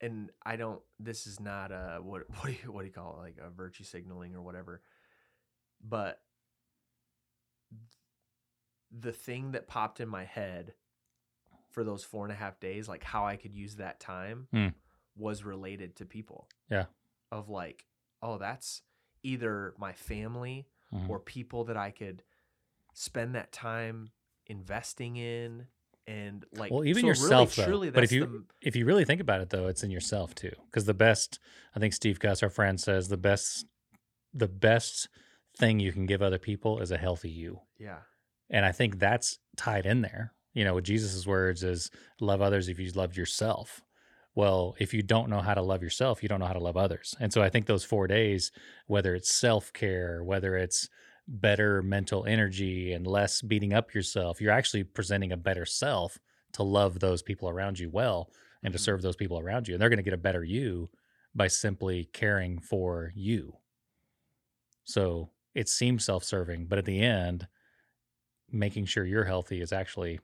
[0.00, 0.80] and I don't.
[0.98, 3.50] This is not a what what do you what do you call it like a
[3.50, 4.82] virtue signaling or whatever.
[5.86, 6.20] But
[8.90, 10.74] the thing that popped in my head
[11.70, 14.68] for those four and a half days, like how I could use that time, Hmm.
[15.16, 16.48] was related to people.
[16.70, 16.86] Yeah.
[17.32, 17.86] Of like,
[18.22, 18.82] oh, that's
[19.24, 21.08] either my family Mhm.
[21.10, 22.22] or people that I could
[22.92, 24.10] spend that time
[24.46, 25.66] investing in
[26.06, 27.62] and like Well, even so yourself, though.
[27.62, 29.90] really, truly But if you- the, if you really think about it though it's in
[29.90, 31.38] yourself too because the best
[31.74, 33.66] i think steve cuss our friend says the best
[34.34, 35.08] the best
[35.56, 38.00] thing you can give other people is a healthy you yeah
[38.50, 42.68] and i think that's tied in there you know with jesus' words is love others
[42.68, 43.82] if you loved yourself
[44.34, 46.76] well if you don't know how to love yourself you don't know how to love
[46.76, 47.14] others.
[47.20, 48.52] And so i think those four days
[48.86, 50.88] whether it's self-care whether it's
[51.26, 56.18] better mental energy and less beating up yourself you're actually presenting a better self
[56.52, 58.30] to love those people around you well
[58.62, 58.82] and to Mhm.
[58.82, 59.74] serve those people around you.
[59.74, 60.90] And they're going to get a better you
[61.34, 63.58] by simply caring for you.
[64.84, 67.48] So it seems self-serving but at the end
[68.50, 70.20] making sure you're healthy is actually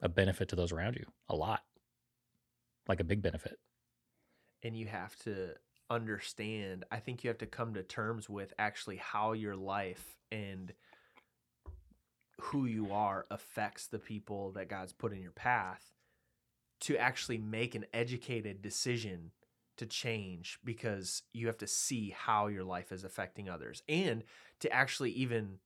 [0.00, 1.62] a benefit to those around you a lot
[2.88, 3.58] like a big benefit.
[4.62, 5.50] And you have to
[5.90, 10.72] understand i think you have to come to terms with actually how your life and
[12.40, 15.92] who you are affects the people that god's put in your path
[16.84, 19.30] to actually make an educated decision
[19.76, 23.82] to change because you have to see how your life is affecting others.
[23.88, 24.22] And
[24.60, 25.58] to actually even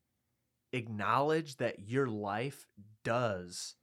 [0.73, 2.67] acknowledge that your life
[3.05, 3.75] does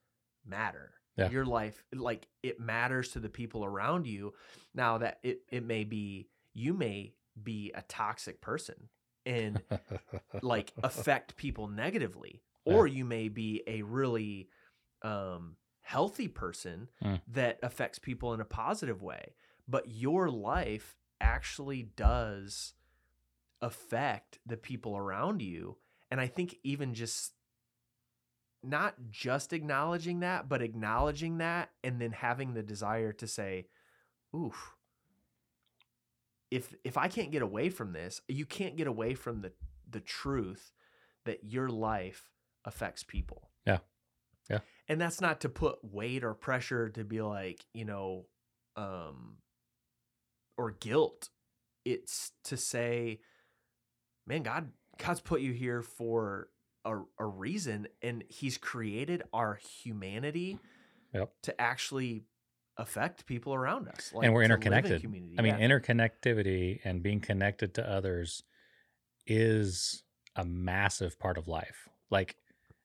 [0.45, 1.29] matter Yeah.
[1.29, 4.33] your life like it matters to the people around you
[4.73, 8.89] now that it, it may be you may be a toxic person
[9.25, 9.61] and
[10.41, 14.49] like affect people negatively or you may be a really
[15.03, 17.21] um healthy person Mm.
[17.27, 19.35] that affects people in a positive way
[19.67, 22.73] but your life actually does
[23.61, 25.77] affect the people around you
[26.11, 27.33] and i think even just
[28.65, 33.67] not just acknowledging that but acknowledging that and then having the desire to say
[34.35, 34.75] oof
[36.51, 39.51] if if i can't get away from this you can't get away from the
[39.89, 40.71] the truth
[41.25, 42.29] that your life
[42.65, 43.79] affects people Yeah.
[44.49, 44.59] Yeah.
[44.87, 48.25] and that's not to put weight or pressure to be like you know
[48.75, 49.37] um
[50.57, 51.29] or guilt
[51.83, 53.19] it's to say
[54.27, 56.49] man god god's put you here for
[56.85, 60.59] a, a reason and he's created our humanity
[61.13, 61.31] Yep.
[61.43, 62.25] to actually
[62.77, 65.07] affect people around us and we're in interconnected i
[65.41, 65.67] mean yeah.
[65.67, 68.43] interconnectivity and being connected to others
[69.25, 70.03] is
[70.35, 72.35] a massive part of life like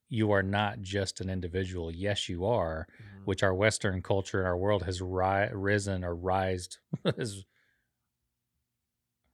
[0.09, 3.25] you are not just an individual yes you are Mhm.
[3.27, 6.79] which our western culture and our world has ri- risen or rised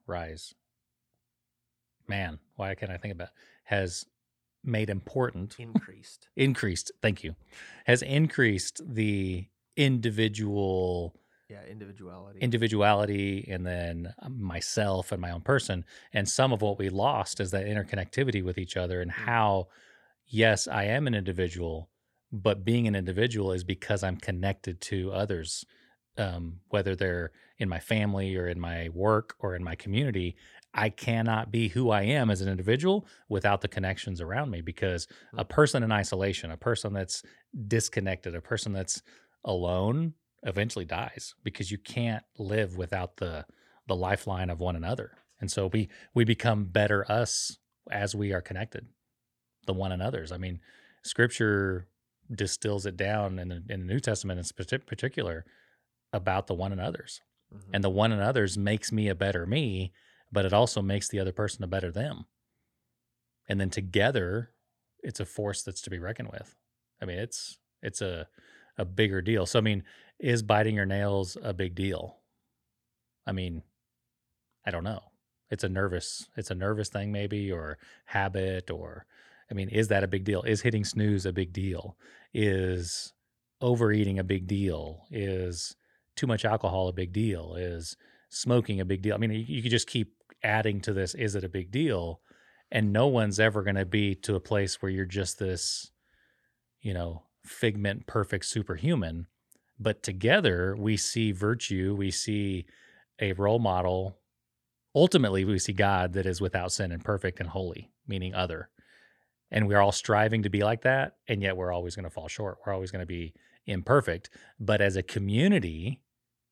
[0.06, 0.54] rise
[2.08, 3.28] man why can't i think about
[3.64, 4.06] has
[4.66, 5.56] made important.
[5.58, 6.28] Increased.
[6.36, 6.92] Increased.
[7.02, 7.34] Thank you.
[7.86, 9.46] Has increased the
[9.76, 11.14] individual
[11.48, 12.38] yeah individuality.
[12.40, 17.50] individuality and then myself and my own person and some of what we lost is
[17.52, 19.14] that interconnectivity with each other and Mm.
[19.26, 19.68] how
[20.26, 21.88] yes i am an individual
[22.32, 25.64] but being an individual is because i'm connected to others
[26.18, 30.34] um, whether they're in my family or in my work or in my community
[30.76, 35.08] i cannot be who i am as an individual without the connections around me because
[35.36, 37.22] a person in isolation a person that's
[37.66, 39.02] disconnected a person that's
[39.44, 43.44] alone eventually dies because you can't live without the
[43.88, 45.12] the lifeline of one another.
[45.40, 47.58] And so we we become better us
[47.90, 48.86] as we are connected
[49.66, 50.32] the one another's.
[50.32, 50.60] I mean
[51.02, 51.86] scripture
[52.34, 55.44] distills it down in the, in the new testament in particular
[56.12, 57.20] about the one another's.
[57.54, 57.70] Mhm.
[57.74, 59.92] and the one another's makes me a better me
[60.36, 62.26] but it also makes the other person a better them.
[63.48, 64.50] And then together
[65.02, 66.54] it's a force that's to be reckoned with.
[67.00, 68.28] I mean it's it's a
[68.76, 69.46] a bigger deal.
[69.46, 69.82] So i mean
[70.20, 72.18] is biting your nails a big deal?
[73.26, 73.62] I mean
[74.66, 75.04] i don't know.
[75.48, 79.06] It's a nervous it's a nervous thing maybe or habit or
[79.50, 80.42] i mean is that a big deal?
[80.42, 81.96] Is hitting snooze a big deal?
[82.34, 83.14] Is
[83.62, 85.06] overeating a big deal?
[85.10, 85.76] Is
[86.14, 87.54] too much alcohol a big deal?
[87.54, 87.96] Is
[88.28, 89.14] smoking a big deal?
[89.14, 90.12] I mean you, you could just keep
[90.42, 92.20] adding to this is it a big deal?
[92.70, 95.90] And no one's ever going to be to a place where you're just this
[96.80, 99.26] you know figment perfect superhuman.
[99.78, 102.66] But together we see virtue we see
[103.20, 104.18] a role model.
[104.94, 108.68] Ultimately we see god that is without sin and perfect and holy meaning other.
[109.50, 112.28] And we're all striving to be like that and yet we're always going to fall
[112.28, 112.58] short.
[112.64, 113.34] We're always going to be
[113.66, 114.30] imperfect.
[114.58, 116.02] But as a community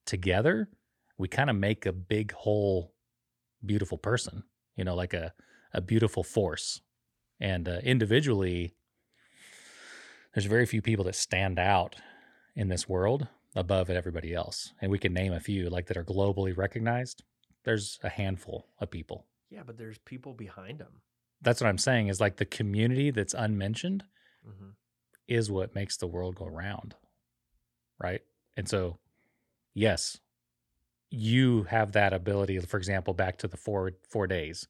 [0.07, 0.68] together
[1.16, 2.93] we kind of make a big whole
[3.66, 4.44] beautiful person
[4.76, 5.32] you know like a
[5.72, 6.80] a beautiful force
[7.40, 8.74] and uh, individually
[10.34, 11.96] there's very few people that stand out
[12.56, 16.04] in this world above everybody else and we can name a few like that are
[16.04, 17.22] globally recognized
[17.64, 21.02] there's a handful of people Yeah, but there's people behind them.
[21.42, 24.04] That's what I'm saying is like the community that's unmentioned
[24.44, 24.70] hmm
[25.26, 26.94] is what makes the world go round.
[27.98, 28.20] Right?
[28.56, 28.98] And so
[29.74, 30.20] yes,
[31.14, 34.68] you have that ability for example back to the 4 4 days.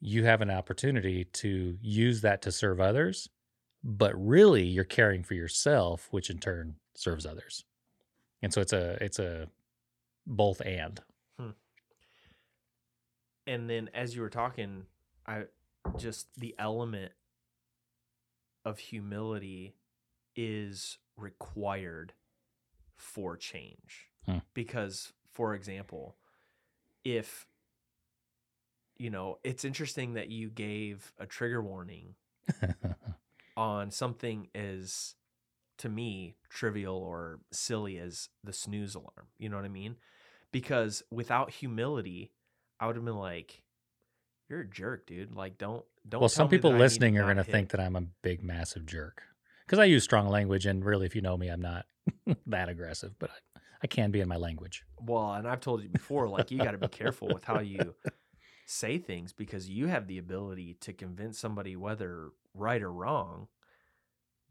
[0.00, 3.28] You have an opportunity to use that to serve others,
[3.84, 7.64] but really you're caring for yourself which in turn serves others.
[8.42, 9.48] And so it's a it's a
[10.26, 11.00] both and.
[13.46, 14.84] And then as you were talking,
[15.26, 15.44] I
[15.96, 17.12] just the element
[18.64, 19.74] of humility
[20.36, 22.12] is required
[22.96, 24.08] for change.
[24.26, 24.38] Hmm.
[24.54, 26.16] Because, for example,
[27.04, 27.46] if
[29.00, 32.16] you know, it's interesting that you gave a trigger warning
[33.56, 35.14] on something as
[35.78, 39.28] to me trivial or silly as the snooze alarm.
[39.38, 39.96] You know what I mean?
[40.52, 42.30] Because without humility,
[42.78, 43.62] I would have been like,
[44.50, 45.34] "You're a jerk, dude.
[45.34, 47.52] Like, don't don't." well, some me people that I need listening are going to hit."
[47.52, 49.22] think that I'm a big, massive jerk
[49.64, 51.86] because I use strong language, and really, if you know me, I'm not
[52.46, 53.30] that aggressive, but
[53.82, 54.84] I, can be in my language.
[55.00, 57.94] Well, and I've told you before, like you got to be careful with how you
[58.66, 63.48] say things because you have the ability to convince somebody, whether right or wrong,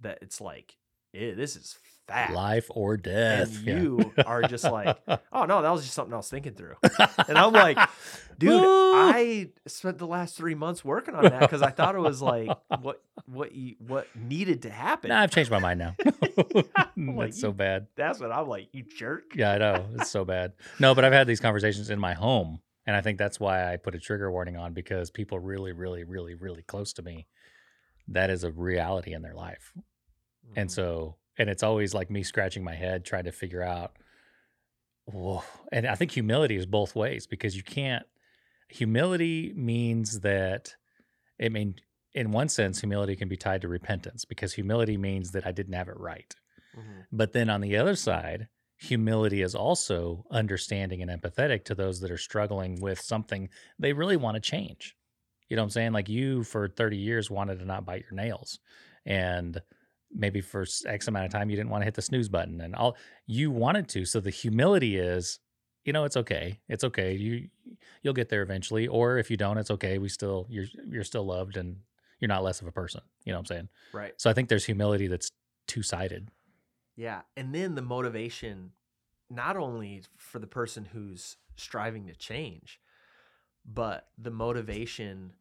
[0.01, 0.77] that it's like,
[1.13, 1.77] eh, this is
[2.09, 2.33] fact.
[2.33, 3.55] Life or death.
[3.57, 3.79] and yeah.
[3.81, 4.97] you are just like,
[5.31, 6.75] oh no, that was just something I was thinking through.
[7.27, 7.77] And I'm like,
[8.37, 12.21] dude, I spent the last three months working on that because I thought it was
[12.21, 12.49] like
[12.81, 15.09] what what you what needed to happen.
[15.09, 15.95] Nah, I've changed my mind now.
[16.97, 17.87] like, That's so bad.
[17.95, 19.35] That's what I'm like, you jerk.
[19.35, 19.85] Yeah, I know.
[19.95, 20.53] It's so bad.
[20.79, 22.59] No, but I've had these conversations in my home.
[22.85, 26.03] And I think that's why I put a trigger warning on because people really, really,
[26.05, 27.27] really, really close to me,
[28.07, 29.73] that is a reality in their life.
[30.55, 30.73] And Mhm.
[30.73, 33.93] so, and it's always like me scratching my head trying to figure out,
[35.05, 35.41] whoa.
[35.71, 38.05] And I think humility is both ways because you can't,
[38.67, 40.75] humility means that,
[41.41, 41.75] I mean,
[42.13, 45.73] in one sense, humility can be tied to repentance because humility means that I didn't
[45.73, 46.35] have it right.
[46.77, 47.05] Mhm.
[47.11, 52.11] But then on the other side, humility is also understanding and empathetic to those that
[52.11, 54.95] are struggling with something they really want to change.
[55.47, 55.93] You know what I'm saying?
[55.93, 58.59] Like you for 30 years wanted to not bite your nails.
[59.05, 59.61] And
[60.13, 62.75] maybe for X amount of time you didn't want to hit the snooze button and
[62.75, 64.05] all you wanted to.
[64.05, 65.39] So the humility is,
[65.85, 66.59] you know, it's okay.
[66.67, 67.13] It's okay.
[67.13, 67.49] You
[68.01, 68.87] you'll get there eventually.
[68.87, 69.97] Or if you don't, it's okay.
[69.97, 71.77] We still you're you're still loved and
[72.19, 73.01] you're not less of a person.
[73.25, 73.69] You know what I'm saying?
[73.93, 74.13] Right.
[74.17, 75.31] So I think there's humility that's
[75.67, 76.29] two sided.
[76.95, 77.21] Yeah.
[77.37, 78.71] And then the motivation,
[79.29, 82.79] not only for the person who's striving to change,
[83.65, 85.33] but the motivation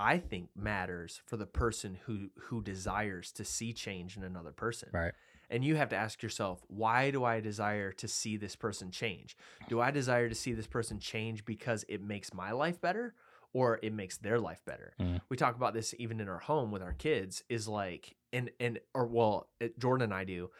[0.00, 4.88] I think matters for the person who who desires to see change in another person.
[4.92, 5.12] Right.
[5.50, 9.36] And you have to ask yourself, why do I desire to see this person change?
[9.68, 13.14] Do I desire to see this person change because it makes my life better
[13.52, 14.94] or it makes their life better?
[14.98, 15.20] Mhm.
[15.28, 18.80] We talk about this even in our home with our kids is like and and
[18.94, 20.50] or well, it, Jordan and I do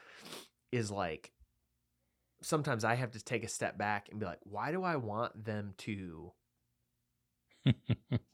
[0.71, 1.33] is like
[2.43, 5.45] sometimes I have to take a step back and be like, why do I want
[5.45, 6.33] them to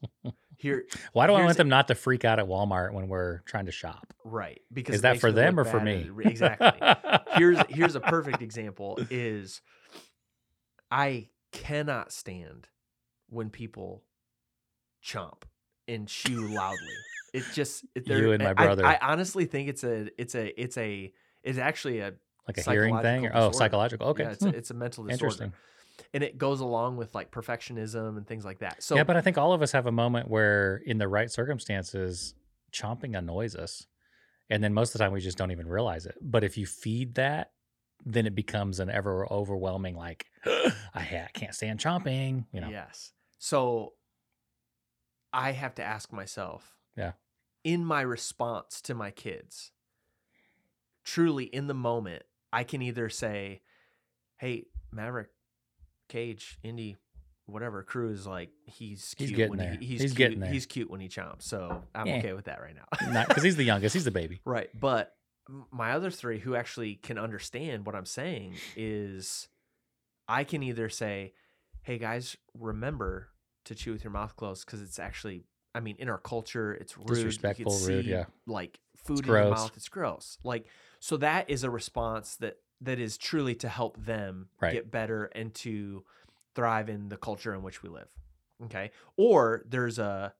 [0.66, 3.66] hear Why do I want them not to freak out at Walmart when we're trying
[3.66, 4.12] to shop?
[4.24, 4.60] right?
[4.72, 6.10] Because Is that for them or for me?
[6.24, 6.72] at- Exactly.
[7.36, 9.60] here's here's a perfect example is
[10.90, 12.68] I cannot stand
[13.28, 14.02] when people
[15.04, 15.42] chomp
[15.88, 16.78] and chew loudly.
[17.32, 18.84] It just You and my I- brother.
[18.86, 21.12] I, honestly think it's a it's a it's a
[21.42, 22.14] it's actually a
[22.48, 23.26] like a hearing thing?
[23.26, 24.08] Or, oh, Psychological psychological.
[24.08, 24.22] Okay.
[24.24, 24.48] yeah, it's Hmm.
[24.48, 25.12] a, it's a mental disorder.
[25.24, 25.52] Interesting.
[26.12, 28.82] And it goes along with like perfectionism and things like that.
[28.82, 31.30] So yeah, but I think all of us have a moment where, in the right
[31.30, 32.34] circumstances,
[32.72, 33.86] chomping annoys us.
[34.50, 36.16] And then most of the time, we just don't even realize it.
[36.20, 37.52] But if you feed that,
[38.04, 40.26] then it becomes an ever overwhelming, like,
[40.94, 42.68] I, can't stand chomping, you know?
[42.68, 43.12] Yes.
[43.38, 43.94] So
[45.32, 47.12] I have to ask myself, Yeah.
[47.64, 49.72] in my response to my kids,
[51.04, 52.22] truly in the moment,
[52.52, 53.62] I can either say,
[54.36, 55.30] "Hey, Maverick,
[56.08, 56.96] Cage, Indy,
[57.46, 59.76] whatever crew is like, he's He's cute getting when there.
[59.78, 62.16] he he's, He's cute, getting there." He's cute when he chomps, so I'm Yeah.
[62.16, 64.40] okay with that right now." Because he's the youngest, he's the baby.
[64.44, 64.68] Right.
[64.78, 65.12] But
[65.70, 69.48] my other three who actually can understand what I'm saying is
[70.28, 71.34] I can either say,
[71.82, 73.28] hey guys, remember
[73.66, 76.96] to chew with your mouth closed because it's actually, I mean, in our culture, it's
[76.98, 77.08] rude.
[77.10, 78.24] You can Disrespectful, rude, see, yeah.
[78.48, 79.44] Like food in gross.
[79.44, 80.38] your mouth, it's gross.
[80.42, 80.66] Like,
[80.98, 84.72] so that is a response that that is truly to help them Right.
[84.72, 86.04] get better and to
[86.54, 88.08] thrive in the culture in which we live.
[88.64, 88.90] Okay.
[89.16, 90.34] Or there's a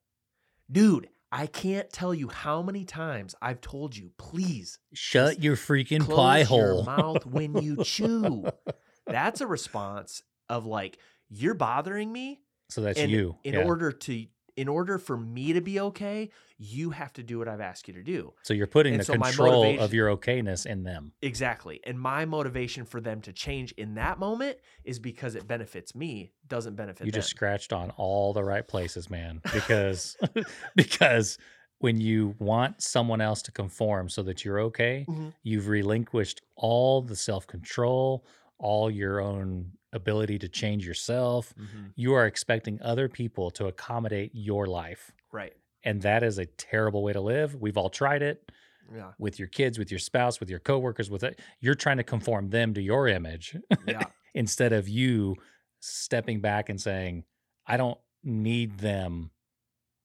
[0.71, 6.09] dude, I can't tell you how many times I've told you, please Shut your freaking
[6.09, 6.85] pie your hole.
[6.85, 8.47] mouth when you chew.
[9.07, 13.37] That's a response of like, you're bothering me So that's and you.
[13.45, 13.65] in yeah.
[13.65, 14.27] order to
[14.57, 17.95] in order for me to be okay, you have to do what I've asked you
[17.95, 18.33] to do.
[18.43, 21.13] so you're putting and the so control of your okayness in them.
[21.21, 21.81] Exactly.
[21.85, 26.33] And my motivation for them to change in that moment is because it benefits me,
[26.49, 27.19] doesn't benefit You them.
[27.19, 29.41] just scratched on all the right places, man.
[29.53, 30.17] Because
[30.75, 31.39] because
[31.79, 35.35] when you want someone else to conform so that you're okay, Mhm.
[35.43, 38.25] you've relinquished all the self-control,
[38.59, 41.53] all your own ability to change yourself.
[41.59, 41.93] Mhm.
[41.97, 45.13] You are expecting other people to accommodate your life.
[45.33, 45.55] Right.
[45.83, 47.55] And that is a terrible way to live.
[47.57, 48.51] We've all tried it
[48.95, 49.13] Yeah.
[49.19, 51.41] with your kids, with your spouse, with your coworkers, with it.
[51.61, 54.03] You're trying to conform them to your image Yeah.
[54.35, 55.37] instead of you
[55.81, 57.25] stepping back and saying,
[57.67, 59.31] I don't need them.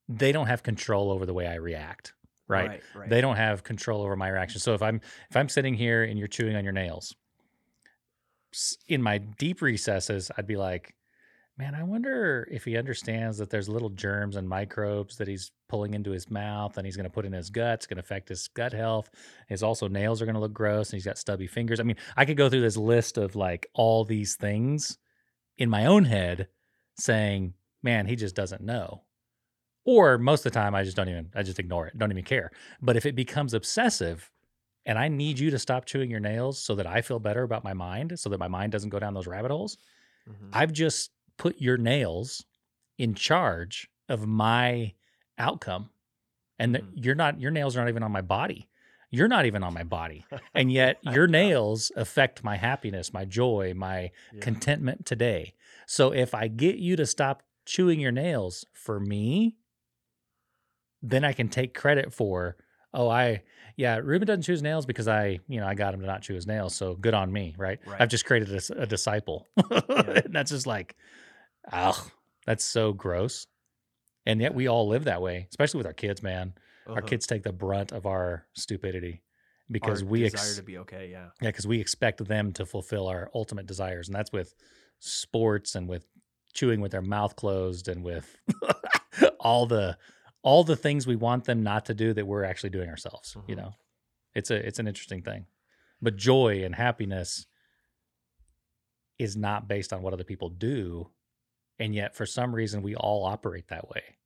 [0.07, 2.13] They don't have control over the way I react.
[2.47, 2.67] Right.
[2.69, 2.81] Right.
[2.95, 3.09] right.
[3.09, 4.59] They don't have control over my reaction.
[4.59, 7.15] So if I'm if I'm sitting here and you're chewing on your nails,
[8.87, 10.95] in my deep recesses, I'd be like,
[11.57, 15.93] man, I wonder if he understands that there's little germs and microbes that he's pulling
[15.93, 18.47] into his mouth and he's going to put in his guts, going to affect his
[18.47, 19.09] gut health.
[19.47, 21.79] His also nails are going to look gross and he's got stubby fingers.
[21.79, 24.97] I mean, I could go through this list of like all these things
[25.57, 26.47] in my own head
[26.97, 29.03] saying, man, he just doesn't know.
[29.85, 32.23] Or most of the time, I just don't even, I just ignore it, don't even
[32.23, 32.51] care.
[32.81, 34.30] But if it becomes obsessive
[34.85, 37.63] and I need you to stop chewing your nails so that I feel better about
[37.63, 39.77] my mind, so that my mind doesn't go down those rabbit holes,
[40.25, 40.51] Mhm.
[40.53, 42.45] I've just put your nails
[42.97, 44.93] in charge of my
[45.37, 45.91] outcome.
[46.59, 46.91] And Mhm.
[46.95, 48.69] you're not, your nails are not even on my body.
[49.09, 50.25] You're not even on my body.
[50.53, 54.41] And yet your nails affect my happiness, my joy, my Yeah.
[54.41, 55.53] contentment today.
[55.87, 59.57] So if I get you to stop chewing your nails for me,
[61.01, 62.57] then I can take credit for,
[62.93, 63.43] oh, I,
[63.81, 66.21] yeah, Reuben doesn't chew his nails because I, you know, I got him to not
[66.21, 66.75] chew his nails.
[66.75, 67.79] So good on me, right?
[67.85, 67.99] Right.
[67.99, 69.47] I've just created a disciple.
[69.71, 70.95] and that's just like,
[71.73, 72.07] oh,
[72.45, 73.47] that's so gross.
[74.27, 76.53] And yet we all live that way, especially with our kids, man.
[76.87, 77.07] Our Uh-huh.
[77.07, 79.23] kids take the brunt of our stupidity
[79.69, 81.09] because Our we desire ex- to be okay.
[81.11, 81.29] Yeah.
[81.41, 84.53] yeah, because we expect them to fulfill our ultimate desires, and that's with
[84.99, 86.05] sports and with
[86.53, 88.35] chewing with their mouth closed and with
[89.39, 89.97] all the
[90.43, 93.35] all the things we want them not to do that we're actually doing ourselves.
[93.47, 93.57] You Mhm.
[93.57, 93.75] know,
[94.33, 95.45] it's a it's an interesting thing,
[96.01, 97.45] but joy and happiness
[99.19, 101.11] is not based on what other people do,
[101.79, 104.17] and yet for some reason we all operate that way.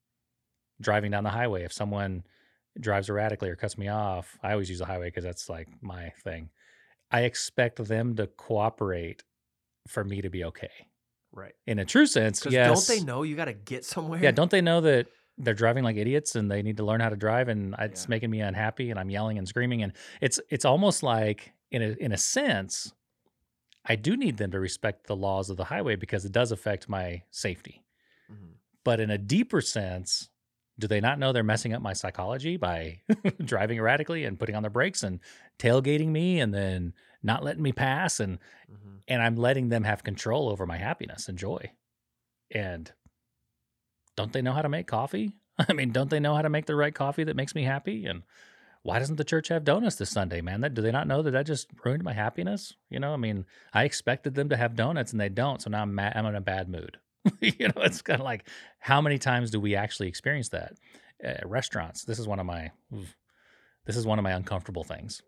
[0.79, 2.23] Driving down the highway, if someone
[2.79, 6.09] drives erratically or cuts me off, I always use the highway because that's like my
[6.23, 6.49] thing.
[7.11, 9.23] I expect them to cooperate
[9.87, 10.89] for me to be okay.
[11.31, 11.53] Right.
[11.67, 12.87] In a true sense, yes.
[12.87, 14.21] don't they know you got to get somewhere?
[14.21, 15.07] Yeah, don't they know that
[15.37, 18.09] they're driving like idiots and they need to learn how to drive and it's Yeah.
[18.09, 21.89] making me unhappy and I'm yelling and screaming and it's it's almost like in a
[21.99, 22.93] in a sense
[23.87, 26.89] I do need them to respect the laws of the highway because it does affect
[26.89, 27.83] my safety.
[28.31, 28.55] Mhm.
[28.83, 30.29] But in a deeper sense,
[30.79, 33.01] do they not know they're messing up my psychology by
[33.45, 35.19] driving erratically and putting on their brakes and
[35.59, 38.39] tailgating me and then not letting me pass and
[38.71, 39.01] Mhm.
[39.07, 41.71] and I'm letting them have control over my happiness and joy.
[42.51, 42.91] And
[44.15, 45.33] don't they know how to make coffee?
[45.57, 48.05] I mean, don't they know how to make the right coffee that makes me happy?
[48.05, 48.23] And
[48.83, 50.61] why doesn't the church have donuts this Sunday, man?
[50.61, 52.73] That do they not know that that just ruined my happiness?
[52.89, 55.81] You know, I mean, I expected them to have donuts and they don't, so now
[55.81, 56.97] I'm mad, I'm in a bad mood.
[57.39, 58.47] you know, it's kind of like
[58.79, 60.73] how many times do we actually experience that?
[61.25, 62.03] Uh, restaurants.
[62.03, 62.71] This is one of my
[63.85, 65.21] this is one of my uncomfortable things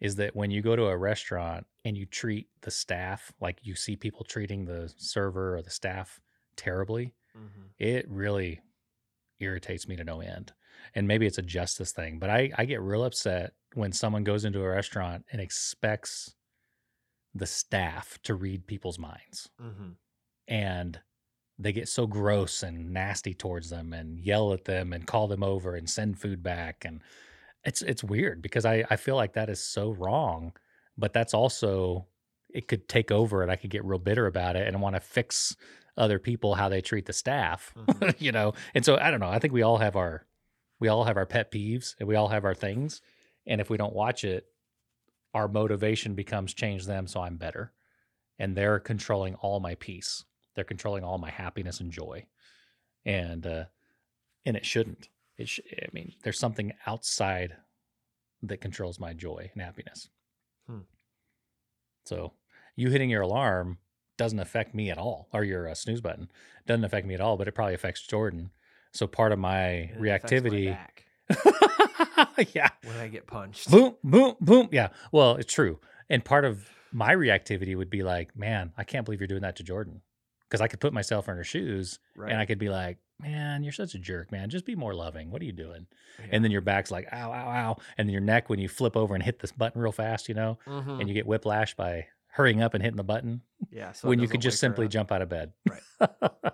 [0.00, 3.74] is that when you go to a restaurant and you treat the staff like you
[3.74, 6.20] see people treating the server or the staff
[6.56, 7.70] terribly, Mhm.
[7.78, 8.60] it really
[9.40, 10.52] irritates me to no end.
[10.94, 14.44] And maybe it's a justice thing, but I, I get real upset when someone goes
[14.44, 16.34] into a restaurant and expects
[17.34, 19.98] the staff to read people's minds Mhm.
[20.48, 21.00] and
[21.58, 25.42] they get so gross and nasty towards them and yell at them and call them
[25.42, 27.02] over and send food back and
[27.64, 30.54] it's it's weird because I, I feel like that is so wrong
[30.98, 32.08] but that's also
[32.50, 35.00] it could take over and I could get real bitter about it and want to
[35.00, 35.56] fix
[35.96, 38.14] other people how they treat the staff Mhm.
[38.20, 38.54] you know?
[38.74, 40.26] And so I don't know I think we all have our
[40.78, 43.00] we all have our pet peeves and we all have our things.
[43.46, 44.46] And if we don't watch it
[45.34, 47.72] our motivation becomes change them so I'm better.
[48.38, 50.24] And they're controlling all my peace.
[50.54, 52.26] They're controlling all my happiness and joy.
[53.04, 53.64] And uh
[54.46, 55.08] and it shouldn't.
[55.36, 57.56] It sh- i mean there's something outside
[58.42, 60.08] that controls my joy and happiness.
[60.66, 60.80] Hmm.
[62.04, 62.32] so
[62.76, 63.78] you hitting your alarm
[64.20, 66.28] doesn't affect me at all or your uh, snooze button
[66.66, 68.50] doesn't affect me at all but it probably affects jordan
[68.92, 71.06] so part of my it my reactivity back
[72.54, 73.70] yeah when I get punched.
[73.70, 74.68] boom, boom, boom.
[74.72, 74.88] Yeah.
[75.12, 75.78] Well, it's true.
[76.08, 79.56] And part of my reactivity would be like, man, I can't believe you're doing that
[79.56, 80.02] to Jordan
[80.48, 82.32] because I could put myself in her shoes Right.
[82.32, 84.50] and I could be like, man, you're such a jerk, man.
[84.50, 85.30] Just be more loving.
[85.30, 85.86] What are you doing?
[86.18, 86.26] Yeah.
[86.32, 87.76] And then your back's like, ow, ow, ow.
[87.96, 90.34] And then your neck, when you flip over and hit this button real fast, you
[90.34, 90.98] know, Mhm.
[91.00, 93.92] and you get whiplash by hurrying up and hitting the button yeah.
[93.92, 95.52] So when you could just simply jump out of bed.
[95.68, 96.10] Right.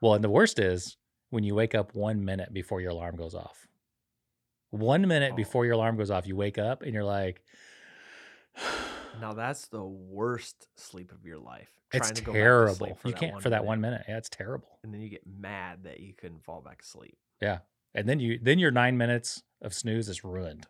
[0.00, 0.96] Well, and the worst is
[1.30, 3.66] when you wake up one minute before your alarm goes off.
[4.70, 5.36] One minute Oh.
[5.36, 7.42] before your alarm goes off, you wake up and you're like,
[9.20, 11.68] Now that's the worst sleep of your life.
[11.92, 12.98] it's trying to go back terrible.
[13.04, 14.04] You can't for that one minute.
[14.08, 14.78] Yeah, it's terrible.
[14.84, 17.16] and then you get mad that you couldn't fall back asleep.
[17.42, 17.58] Yeah.
[17.94, 20.66] And then you then your nine minutes of snooze is ruined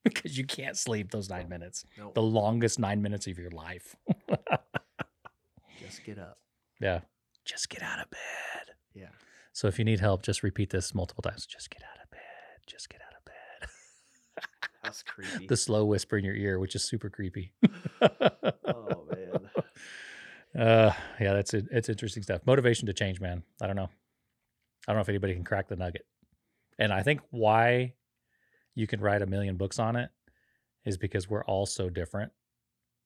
[0.04, 1.84] because you can't sleep those nine minutes.
[1.98, 3.96] No, The longest nine minutes of your life.
[5.80, 6.38] just get up.
[6.80, 7.00] yeah.
[7.44, 8.74] Just get out of bed.
[8.94, 9.08] Yeah.
[9.52, 11.46] So if you need help, just repeat this multiple times.
[11.46, 12.20] Just get out of bed.
[12.66, 13.68] Just get out of bed.
[14.84, 15.46] That's creepy.
[15.46, 17.52] the slow whisper in your ear, which is super creepy.
[18.02, 19.50] oh man.
[20.58, 21.66] Uh, yeah, that's it.
[21.70, 22.40] It's interesting stuff.
[22.44, 23.42] Motivation to change, man.
[23.62, 23.88] I don't know.
[24.88, 26.06] I don't know if anybody can crack the nugget.
[26.78, 27.94] And I think why
[28.74, 30.10] you can write a million books on it
[30.84, 32.32] is because we're all so different.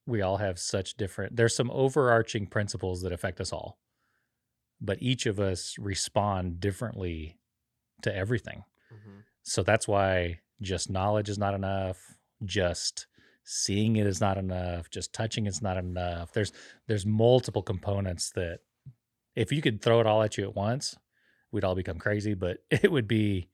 [0.06, 1.36] We all have such different.
[1.36, 3.78] There's some overarching principles that affect us all,
[4.80, 7.38] but each of us respond differently
[8.02, 8.64] to everything.
[8.92, 9.24] Mhm.
[9.42, 12.16] So that's why just knowledge is not enough.
[12.44, 13.06] Just
[13.44, 14.90] seeing it is not enough.
[14.90, 16.32] Just touching it's not enough.
[16.32, 16.52] There's
[16.86, 18.60] there's multiple components that
[19.34, 20.96] if you could throw it all at you at once,
[21.50, 23.48] we'd all become crazy, but it would be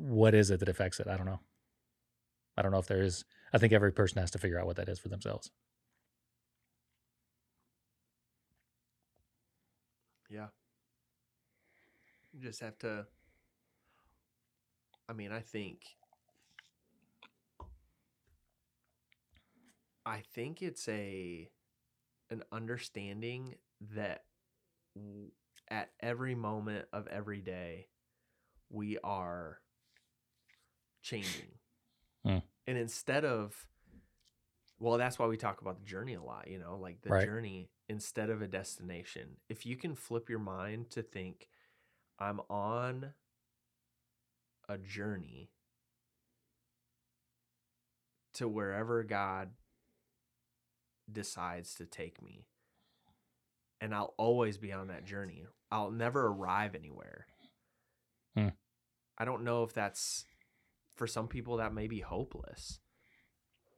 [0.00, 1.08] what is it that affects it?
[1.08, 1.40] I don't know.
[2.56, 4.76] I don't know if there is I think every person has to figure out what
[4.76, 5.50] that is for themselves.
[10.30, 10.48] Yeah.
[12.32, 13.06] You just have to
[15.08, 15.82] I mean, I think
[20.06, 21.50] I think it's a
[22.30, 23.56] an understanding
[23.94, 24.24] that
[25.68, 27.88] at every moment of every day
[28.70, 29.60] we are
[31.02, 31.58] changing.
[32.24, 32.38] Hmm.
[32.66, 33.66] And instead of
[34.78, 37.26] well, that's why we talk about the journey a lot, you know, like the Right.
[37.26, 39.36] journey instead of a destination.
[39.48, 41.50] If you can flip your mind to think,
[42.18, 43.14] I'm on
[44.70, 45.50] a journey
[48.34, 49.50] to wherever God
[51.10, 52.46] decides to take me.
[53.82, 55.44] And I'll always be on that journey.
[55.70, 57.26] I'll never arrive anywhere.
[58.34, 58.48] Hmm.
[59.18, 60.24] I don't know if that's
[61.00, 62.78] for some people that may be hopeless.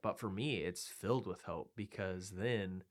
[0.01, 2.83] But for me, it's filled with hope because then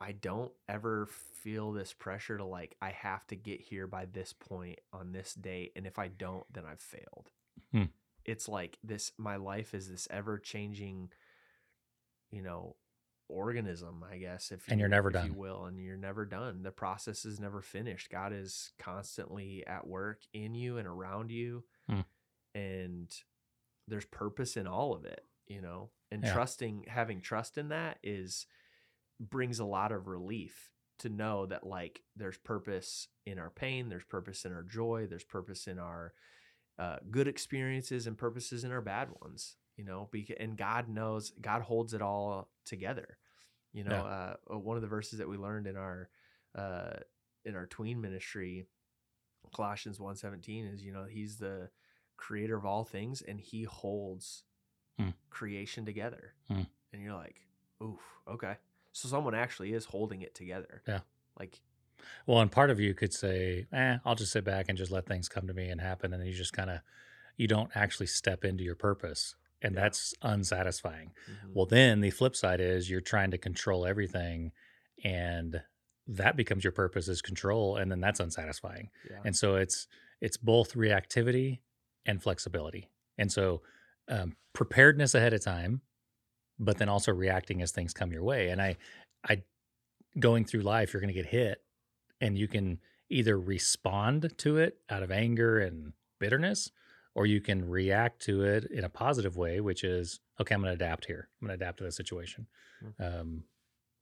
[0.00, 1.06] I don't ever
[1.42, 5.34] feel this pressure to like, I have to get here by this point on this
[5.34, 5.72] date.
[5.76, 7.28] And if I don't, then I've failed.
[7.70, 7.82] Hmm.
[8.24, 11.10] It's like this, my life is this ever changing,
[12.30, 12.76] you know,
[13.28, 14.52] organism, I guess.
[14.52, 16.62] If And you- you're never if You will, and you're never done.
[16.62, 18.08] The process is never finished.
[18.08, 22.00] God is constantly at work in you and around you, Hmm.
[22.54, 23.14] and
[23.88, 25.24] there's purpose in all of it.
[25.46, 26.32] You know, and Yeah.
[26.32, 28.46] trusting, having trust in that is
[29.20, 34.04] brings a lot of relief to know that like there's purpose in our pain, there's
[34.04, 36.14] purpose in our joy, there's purpose in our
[36.78, 39.56] uh, good experiences and purposes in our bad ones.
[39.76, 43.18] You know, because and God knows, God holds it all together.
[43.72, 44.02] You know, Yeah.
[44.50, 46.08] uh, one of the verses that we learned in our
[46.56, 46.98] uh,
[47.44, 48.66] in our tween ministry,
[49.52, 51.68] Colossians 1.17 is, you know, he's the
[52.16, 54.44] creator of all things and he holds
[54.98, 55.10] Hmm.
[55.30, 56.34] creation together.
[56.48, 56.62] Hmm.
[56.92, 57.40] And you're like,
[57.82, 58.56] oof, okay.
[58.92, 60.82] So someone actually is holding it together.
[60.86, 61.00] Yeah.
[61.38, 61.60] Like,
[62.26, 65.06] Well, and part of you could say, eh, I'll just sit back and just let
[65.06, 66.12] things come to me and happen.
[66.12, 66.80] And you just kind of,
[67.36, 69.34] you don't actually step into your purpose.
[69.62, 69.80] And Yeah.
[69.82, 71.12] that's unsatisfying.
[71.28, 74.52] mhm, Well, then the flip side is you're trying to control everything.
[75.02, 75.62] And
[76.06, 77.76] that becomes your purpose is control.
[77.76, 78.90] And then that's unsatisfying.
[79.10, 79.22] yeah.
[79.24, 79.88] And so it's,
[80.20, 81.60] it's both reactivity
[82.06, 82.88] and flexibility.
[83.18, 83.62] And so
[84.08, 85.80] um, preparedness ahead of time,
[86.58, 88.50] but then also reacting as things come your way.
[88.50, 88.76] And I,
[89.28, 89.42] I,
[90.18, 91.62] going through life, you're going to get hit
[92.20, 92.78] and you can
[93.10, 96.70] either respond to it out of anger and bitterness,
[97.14, 100.76] or you can react to it in a positive way, which is, okay, I'm going
[100.76, 101.28] to adapt here.
[101.40, 102.46] I'm going to adapt to the situation.
[102.98, 103.44] Um,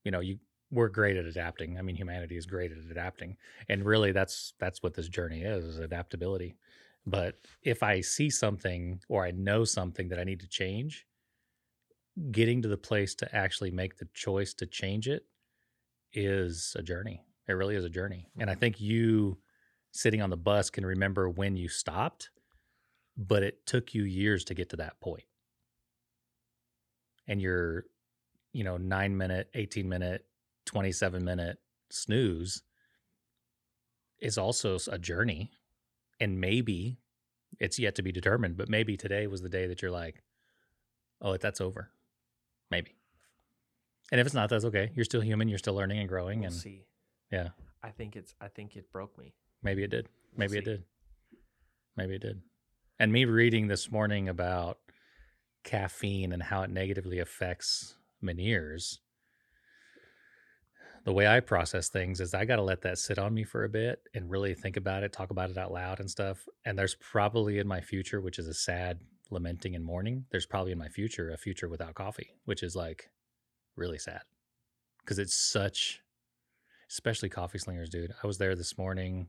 [0.05, 0.39] you know, you,
[0.71, 1.79] we're great at adapting.
[1.79, 3.37] I mean, humanity is great at adapting.
[3.69, 6.57] And really that's, that's what this journey is, is adaptability.
[7.07, 11.07] But if I see something or I know something that I need to change,
[12.31, 15.27] getting to the place to actually make the choice to change it
[16.13, 17.25] is a journey.
[17.49, 18.29] It really is a journey.
[18.39, 18.57] And I Mhm.
[18.57, 19.41] think you
[19.93, 22.31] sitting on the bus can remember when you stopped,
[23.17, 25.25] but it took you years to get to that point.
[27.27, 27.87] And your,
[28.53, 30.27] you know, nine minute, 18 minute,
[30.67, 32.63] 27 minute snooze
[34.21, 35.53] is also a journey.
[36.23, 36.99] And maybe
[37.59, 40.23] it's yet to be determined, but maybe today was the day that you're like,
[41.21, 41.91] oh, that's over.
[42.71, 42.95] Maybe.
[44.13, 44.93] And if it's not, that's okay.
[44.95, 45.49] You're still human.
[45.49, 46.41] You're still learning and growing.
[46.41, 46.85] We'll and see.
[47.33, 47.49] yeah,
[47.83, 48.35] I think it's.
[48.41, 49.35] I think it broke me.
[49.63, 50.09] maybe it did.
[50.37, 50.85] We'll Maybe it did.
[51.97, 52.41] Maybe it did.
[53.01, 54.79] And me reading this morning about
[55.65, 59.01] caffeine and how it negatively affects Meniere's,
[61.05, 63.65] the way I process things is I got to let that sit on me for
[63.65, 66.47] a bit and really think about it, talk about it out loud and stuff.
[66.65, 69.01] And there's probably in my future, which is a sad
[69.33, 73.11] lamenting and mourning, there's probably in my future a future without coffee, which is like
[73.77, 74.23] really sad
[75.01, 76.01] because it's such,
[76.91, 78.13] especially coffee slingers, dude.
[78.23, 79.29] I was there this morning.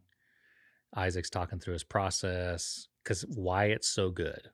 [0.95, 4.49] Isaac's talking through his process because why it's so good.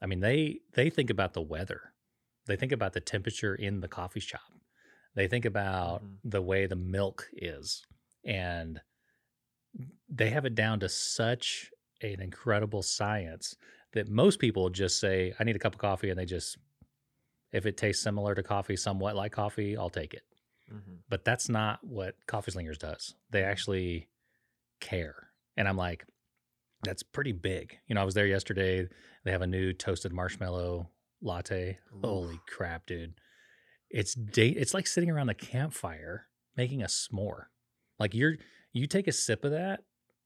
[0.00, 1.92] I mean, they they think about the weather,
[2.46, 4.52] they think about the temperature in the coffee shop,
[5.18, 6.18] they think about Mhm.
[6.24, 7.84] the way the milk is,
[8.24, 8.80] and
[10.08, 13.56] they have it down to such an incredible science
[13.92, 16.56] that most people just say, "I need a cup of coffee," and they just,
[17.52, 20.24] if it tastes similar to coffee, somewhat like coffee, I'll take it
[20.70, 20.96] Mm-hmm.
[21.08, 23.14] but that's not what Coffee Slingers does.
[23.30, 24.08] They actually
[24.80, 25.30] care.
[25.56, 26.04] And I'm like,
[26.82, 27.78] that's pretty big.
[27.86, 28.86] You know, I was there yesterday.
[29.24, 30.90] They have a new toasted marshmallow
[31.22, 31.78] latte.
[31.96, 32.02] Oof.
[32.02, 33.18] Holy crap, dude.
[33.90, 36.26] It's da- it's like sitting around the campfire
[36.56, 37.44] making a s'more.
[37.98, 38.36] Like you're
[38.72, 39.80] you take a sip of that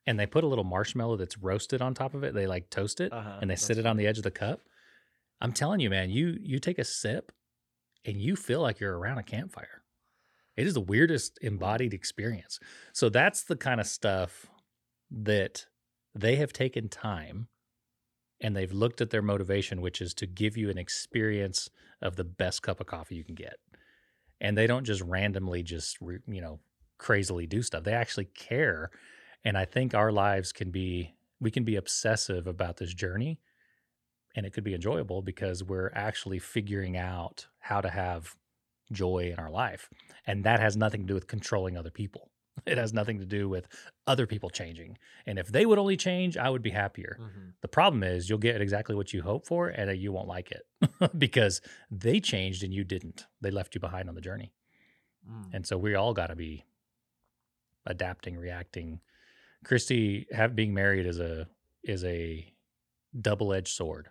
[0.07, 2.35] and they put a little marshmallow that's roasted on top of it.
[2.35, 3.39] They like toast it Uh-huh.
[3.41, 4.61] and they sit it on the edge of the cup.
[5.41, 7.33] I'm telling you, man, you you take a sip
[8.05, 9.83] and you feel like you're around a campfire.
[10.57, 12.59] It is the weirdest embodied experience.
[12.93, 14.47] So that's the kind of stuff
[15.11, 15.67] that
[16.15, 17.49] they have taken time
[18.41, 21.71] and they've looked at their motivation, which is to give you an experience
[22.03, 23.57] of the best cup of coffee you can get.
[24.41, 26.61] And they don't just randomly just, you know,
[26.99, 27.85] crazily do stuff.
[27.85, 28.91] They actually care.
[29.45, 33.41] And I think our lives can be, we can be obsessive about this journey
[34.35, 38.35] and it could be enjoyable because we're actually figuring out how to have
[38.91, 39.89] joy in our life.
[40.27, 42.32] And that has nothing to do with controlling other people.
[42.67, 43.67] It has nothing to do with
[44.07, 44.99] other people changing.
[45.27, 47.19] And if they would only change, I would be happier.
[47.21, 47.49] Mm-hmm.
[47.61, 50.63] The problem is you'll get exactly what you hope for and you won't like it
[51.19, 53.27] because they changed and you didn't.
[53.41, 54.53] They left you behind on the journey.
[55.29, 55.55] Mm.
[55.55, 56.65] And so we all got to be
[57.87, 59.01] adapting, reacting.
[59.65, 61.49] Christy have being married is a
[61.83, 62.53] is a
[63.19, 64.09] double-edged sword.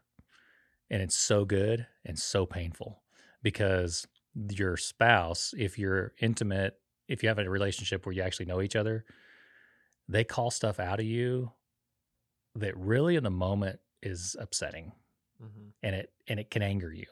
[0.90, 3.02] And it's so good and so painful
[3.42, 6.81] because your spouse, if you're intimate,
[7.12, 9.04] if you have a relationship where you actually know each other,
[10.08, 11.52] they call stuff out of you
[12.56, 14.92] that really in the moment is upsetting
[15.44, 15.70] Mm-hmm.
[15.82, 17.08] and it and it can anger you.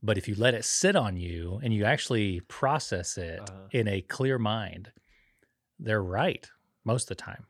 [0.00, 3.66] But if you let it sit on you and you actually process it Uh-huh.
[3.72, 4.92] in a clear mind,
[5.80, 6.48] they're right
[6.84, 7.46] most of the time.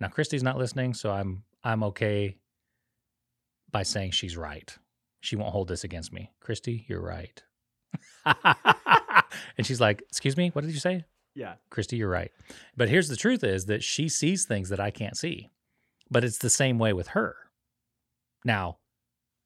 [0.00, 2.38] Now Christy's not listening, so I'm I'm okay
[3.70, 4.76] by saying she's right.
[5.20, 6.32] She won't hold this against me.
[6.40, 7.40] Christy, you're right.
[9.56, 11.54] and she's like, "Excuse me, what did you say?" Yeah.
[11.70, 12.32] Christy, you're right.
[12.76, 15.50] But here's the truth is that she sees things that I can't see.
[16.10, 17.36] But it's the same way with her.
[18.44, 18.78] Now,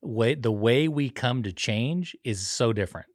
[0.03, 3.07] way the way we come to change is so different.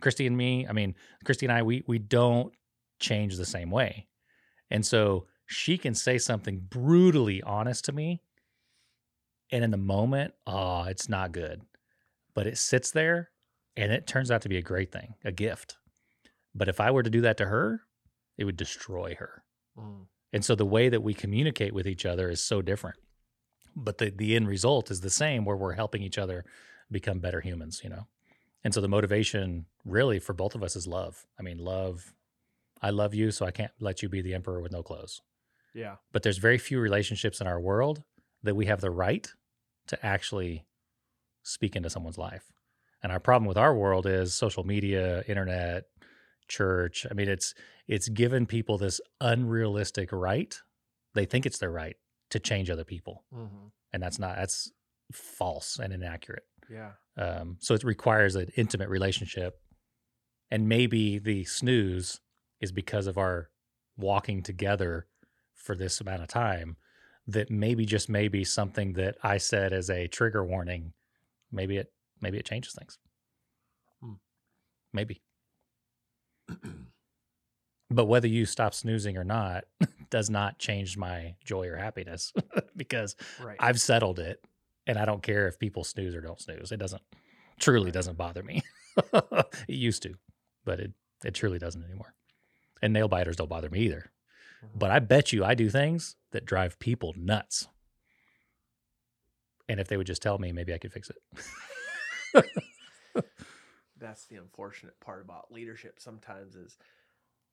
[0.00, 0.94] Christy and me, I mean,
[1.24, 2.52] Christy and I, we we don't
[2.98, 4.06] change the same way.
[4.70, 8.22] And so she can say something brutally honest to me.
[9.52, 11.62] And in the moment, oh, it's not good.
[12.34, 13.30] But it sits there
[13.76, 15.76] and it turns out to be a great thing, a gift.
[16.54, 17.82] But if I were to do that to her,
[18.38, 19.42] it would destroy her.
[19.78, 20.06] Mm.
[20.32, 22.98] And so the way that we communicate with each other is so different.
[23.76, 26.44] But the, the end result is the same where we're helping each other
[26.90, 28.06] become better humans, you know?
[28.62, 31.26] And so the motivation really for both of us is love.
[31.38, 32.14] I mean, love,
[32.80, 35.20] I love you, so I can't let you be the emperor with no clothes.
[35.74, 35.96] Yeah.
[36.12, 38.02] But there's very few relationships in our world
[38.42, 39.28] that we have the right
[39.88, 40.64] to actually
[41.42, 42.44] speak into someone's life.
[43.02, 45.84] And our problem with our world is social media, internet,
[46.48, 47.06] church.
[47.10, 47.54] I mean, it's
[47.86, 50.58] it's given people this unrealistic right.
[51.14, 51.96] They think it's their right
[52.30, 53.66] to change other people, Mm-hmm.
[53.92, 54.36] and that's not.
[54.36, 54.70] That's
[55.12, 56.44] false and inaccurate.
[56.70, 56.92] Yeah.
[57.16, 59.60] Um, so it requires an intimate relationship,
[60.50, 62.20] and maybe the snooze
[62.60, 63.50] is because of our
[63.96, 65.06] walking together
[65.54, 66.76] for this amount of time.
[67.26, 70.92] That maybe just maybe something that I said as a trigger warning,
[71.50, 71.90] maybe it
[72.20, 72.98] maybe it changes things.
[74.02, 74.14] Hmm.
[74.92, 75.22] Maybe.
[77.90, 79.64] But whether you stop snoozing or not
[80.10, 82.32] does not change my joy or happiness
[82.76, 83.56] because Right.
[83.60, 84.42] I've settled it
[84.86, 86.72] and I don't care if people snooze or don't snooze.
[86.72, 87.02] It doesn't
[87.58, 88.62] truly doesn't bother me.
[89.12, 90.14] it used to,
[90.64, 90.92] but it
[91.24, 92.14] it truly doesn't anymore.
[92.82, 94.10] And nail biters don't bother me either.
[94.64, 94.78] Mhm.
[94.78, 97.68] But I bet you I do things that drive people nuts.
[99.68, 102.44] And if they would just tell me, maybe I could fix it.
[103.98, 106.76] That's the unfortunate part about leadership sometimes is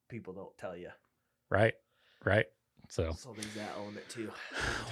[0.10, 0.90] people don't tell you.
[1.50, 1.74] right?
[2.24, 2.46] Right.
[2.90, 4.32] So, So there's that element too.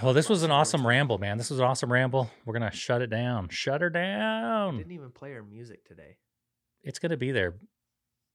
[0.02, 1.38] well, this was an awesome ramble, man.
[1.38, 2.30] This was an awesome ramble.
[2.46, 3.50] We're to shut it down.
[3.50, 4.78] Shut her down.
[4.78, 6.18] Didn't even play our music today.
[6.84, 7.56] It's to be there.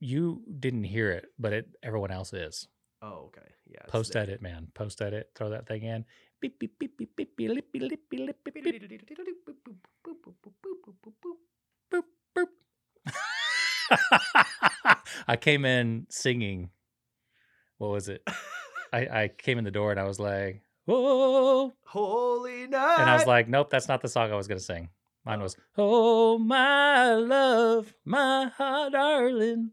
[0.00, 2.68] You didn't hear it, but it everyone else is.
[3.00, 3.48] Oh, okay.
[3.66, 3.80] Yeah.
[3.88, 4.22] Post there.
[4.22, 4.68] edit, man.
[4.74, 5.30] Post edit.
[5.34, 6.04] Throw that thing in.
[6.40, 8.82] Beep, beep, beep, beep, beep, beep, lip, beep, lip, beep, lip, beep, beep,
[10.04, 11.36] boop.
[15.28, 16.70] I came in singing.
[17.78, 18.22] What was it?
[18.92, 23.00] I, I came in the door and I was like, "Oh," Holy night.
[23.00, 24.88] and I was like, "Nope, that's not the song I was gonna sing."
[25.24, 25.42] Mine Oh.
[25.44, 29.72] was, "Oh my love, my heart, darling,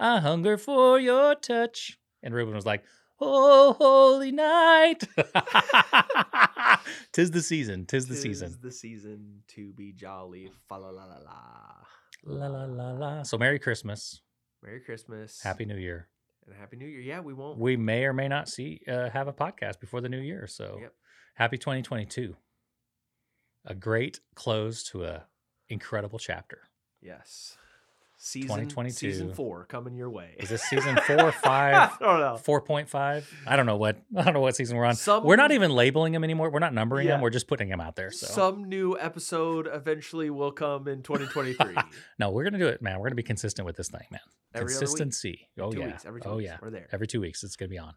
[0.00, 2.82] I hunger for your touch." And Reuben was like,
[3.20, 5.04] "Oh holy night,
[7.12, 10.50] tis the season, tis the season." the season to be jolly.
[10.68, 11.74] Fa la la la la.
[12.24, 13.22] La la la la.
[13.22, 14.20] So Merry Christmas,
[14.62, 15.40] Merry Christmas.
[15.42, 16.08] Happy New Year.
[16.46, 17.00] and Happy New Year.
[17.00, 17.58] Yeah, we won't.
[17.58, 20.46] We may or may not see uh, have a podcast before the new year.
[20.46, 20.92] So Yep.
[21.34, 22.36] happy 2022.
[23.64, 25.26] A great close to a
[25.68, 26.62] incredible chapter.
[27.00, 27.56] yes.
[28.20, 28.94] Season 2022.
[28.94, 30.34] Season four coming your way.
[30.38, 32.36] Is this season four, five, I don't know.
[32.36, 33.32] four point five?
[33.46, 34.96] I don't know what I don't know what season we're on.
[34.96, 36.50] Some, we're not even labeling them anymore.
[36.50, 37.20] We're not numbering them.
[37.20, 38.10] We're just putting them out there.
[38.10, 41.76] So Some new episode eventually will come in 2023.
[42.18, 42.98] no, we're gonna do it, man.
[42.98, 44.20] We're gonna be consistent with this thing, man.
[44.52, 44.66] Every.
[44.66, 45.48] Consistency.
[45.56, 45.86] Oh two yeah.
[45.86, 46.04] weeks.
[46.04, 46.48] Every two oh weeks.
[46.48, 46.58] yeah.
[46.60, 46.88] We're there.
[46.90, 47.94] Every two weeks, it's gonna be on.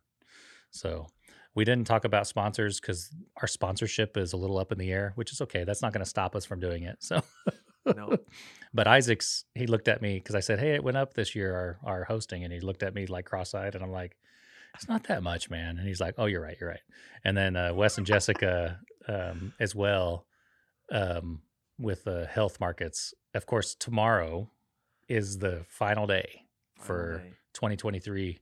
[0.69, 1.07] So
[1.53, 3.09] we didn't talk about sponsors because
[3.41, 5.63] our sponsorship is a little up in the air, which is okay.
[5.63, 6.97] That's not going to stop us from doing it.
[6.99, 7.21] So,
[7.85, 8.17] No.
[8.73, 11.55] but Isaac's he looked at me because I said, "Hey, it went up this year
[11.55, 14.17] our our hosting," and he looked at me like cross-eyed, and I'm like,
[14.75, 16.81] "It's not that much, man." And he's like, "Oh, you're right, you're right."
[17.23, 20.25] And then uh, Wes and Jessica um, as well
[20.91, 21.41] um,
[21.79, 23.13] with the health markets.
[23.33, 24.49] Of course, tomorrow
[25.07, 26.45] is the final day
[26.79, 27.33] for day.
[27.53, 28.39] 2023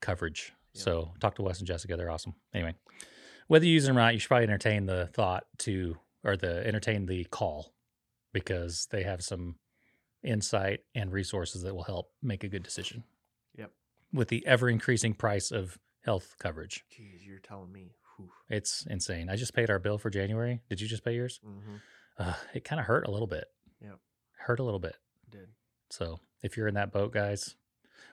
[0.00, 0.52] coverage.
[0.74, 0.82] Yeah.
[0.82, 2.34] So talk to Wes and Jessica; they're awesome.
[2.54, 2.74] Anyway,
[3.48, 6.66] whether you use them or not, you should probably entertain the thought to or the
[6.66, 7.72] entertain the call
[8.32, 9.56] because they have some
[10.22, 13.04] insight and resources that will help make a good decision.
[13.56, 13.70] Yep.
[14.12, 17.92] With the ever increasing price of health coverage, Jeez, you're telling me.
[18.16, 18.30] Whew.
[18.48, 19.28] it's insane.
[19.30, 20.60] I just paid our bill for January.
[20.68, 21.40] Did you just pay yours?
[21.46, 21.80] Mhm.
[22.18, 23.44] Uh, it kind of hurt a little bit.
[23.80, 23.98] Yep.
[24.38, 24.96] Hurt a little bit.
[25.30, 25.50] Did.
[25.90, 27.54] So if you're in that boat, guys,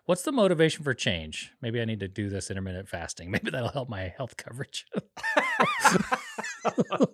[0.05, 1.51] what's the motivation for change?
[1.61, 3.31] Maybe I need to do this intermittent fasting.
[3.31, 4.85] Maybe that'll help my health coverage.
[6.89, 7.13] No.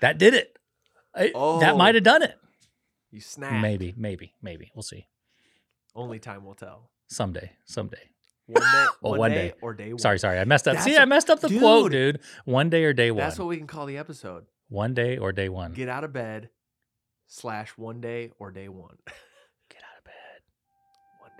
[0.00, 0.56] that did it.
[1.14, 1.76] I- That Oh.
[1.76, 2.36] might have done it.
[3.10, 3.60] You snapped.
[3.62, 4.70] Maybe, maybe, maybe.
[4.74, 5.06] We'll see.
[5.94, 6.90] Only time will tell.
[7.08, 8.10] Someday, someday.
[8.46, 9.54] One day, Well, one, one day, day.
[9.62, 9.98] or day one.
[9.98, 10.38] Sorry, sorry.
[10.38, 10.74] I messed up.
[10.74, 12.14] That's See, a- I messed up the quote, Dude.
[12.16, 12.24] dude.
[12.44, 13.18] One day or day one.
[13.18, 14.46] That's what we can call the episode.
[14.68, 15.72] one day or day one.
[15.72, 16.50] Get out of bed
[17.26, 18.96] slash one day or day one.
[19.68, 20.42] Get out of bed.
[21.20, 21.30] One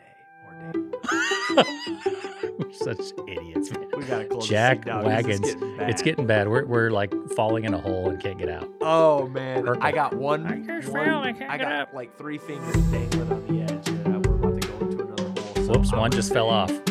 [0.50, 2.54] day or day.
[2.58, 3.88] We're such idiots, man.
[3.96, 5.40] We gotta close Jack this thing wagons.
[5.40, 5.90] It's getting bad.
[5.90, 6.48] It's getting bad.
[6.48, 8.68] We're, we're like falling in a hole and can't get out.
[8.80, 9.82] Oh man, Purple.
[9.82, 10.46] I got one.
[10.46, 11.92] I one- fell, I can't I got up.
[11.94, 13.88] like three fingers dangling on the edge.
[13.88, 15.54] And we're about to go into another hole.
[15.64, 16.70] So Whoops, I'm one just say- fell off.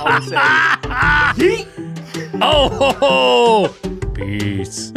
[0.00, 0.36] I'm say,
[1.36, 2.38] yeet.
[2.42, 4.12] oh, ho, ho.
[4.14, 4.92] peace.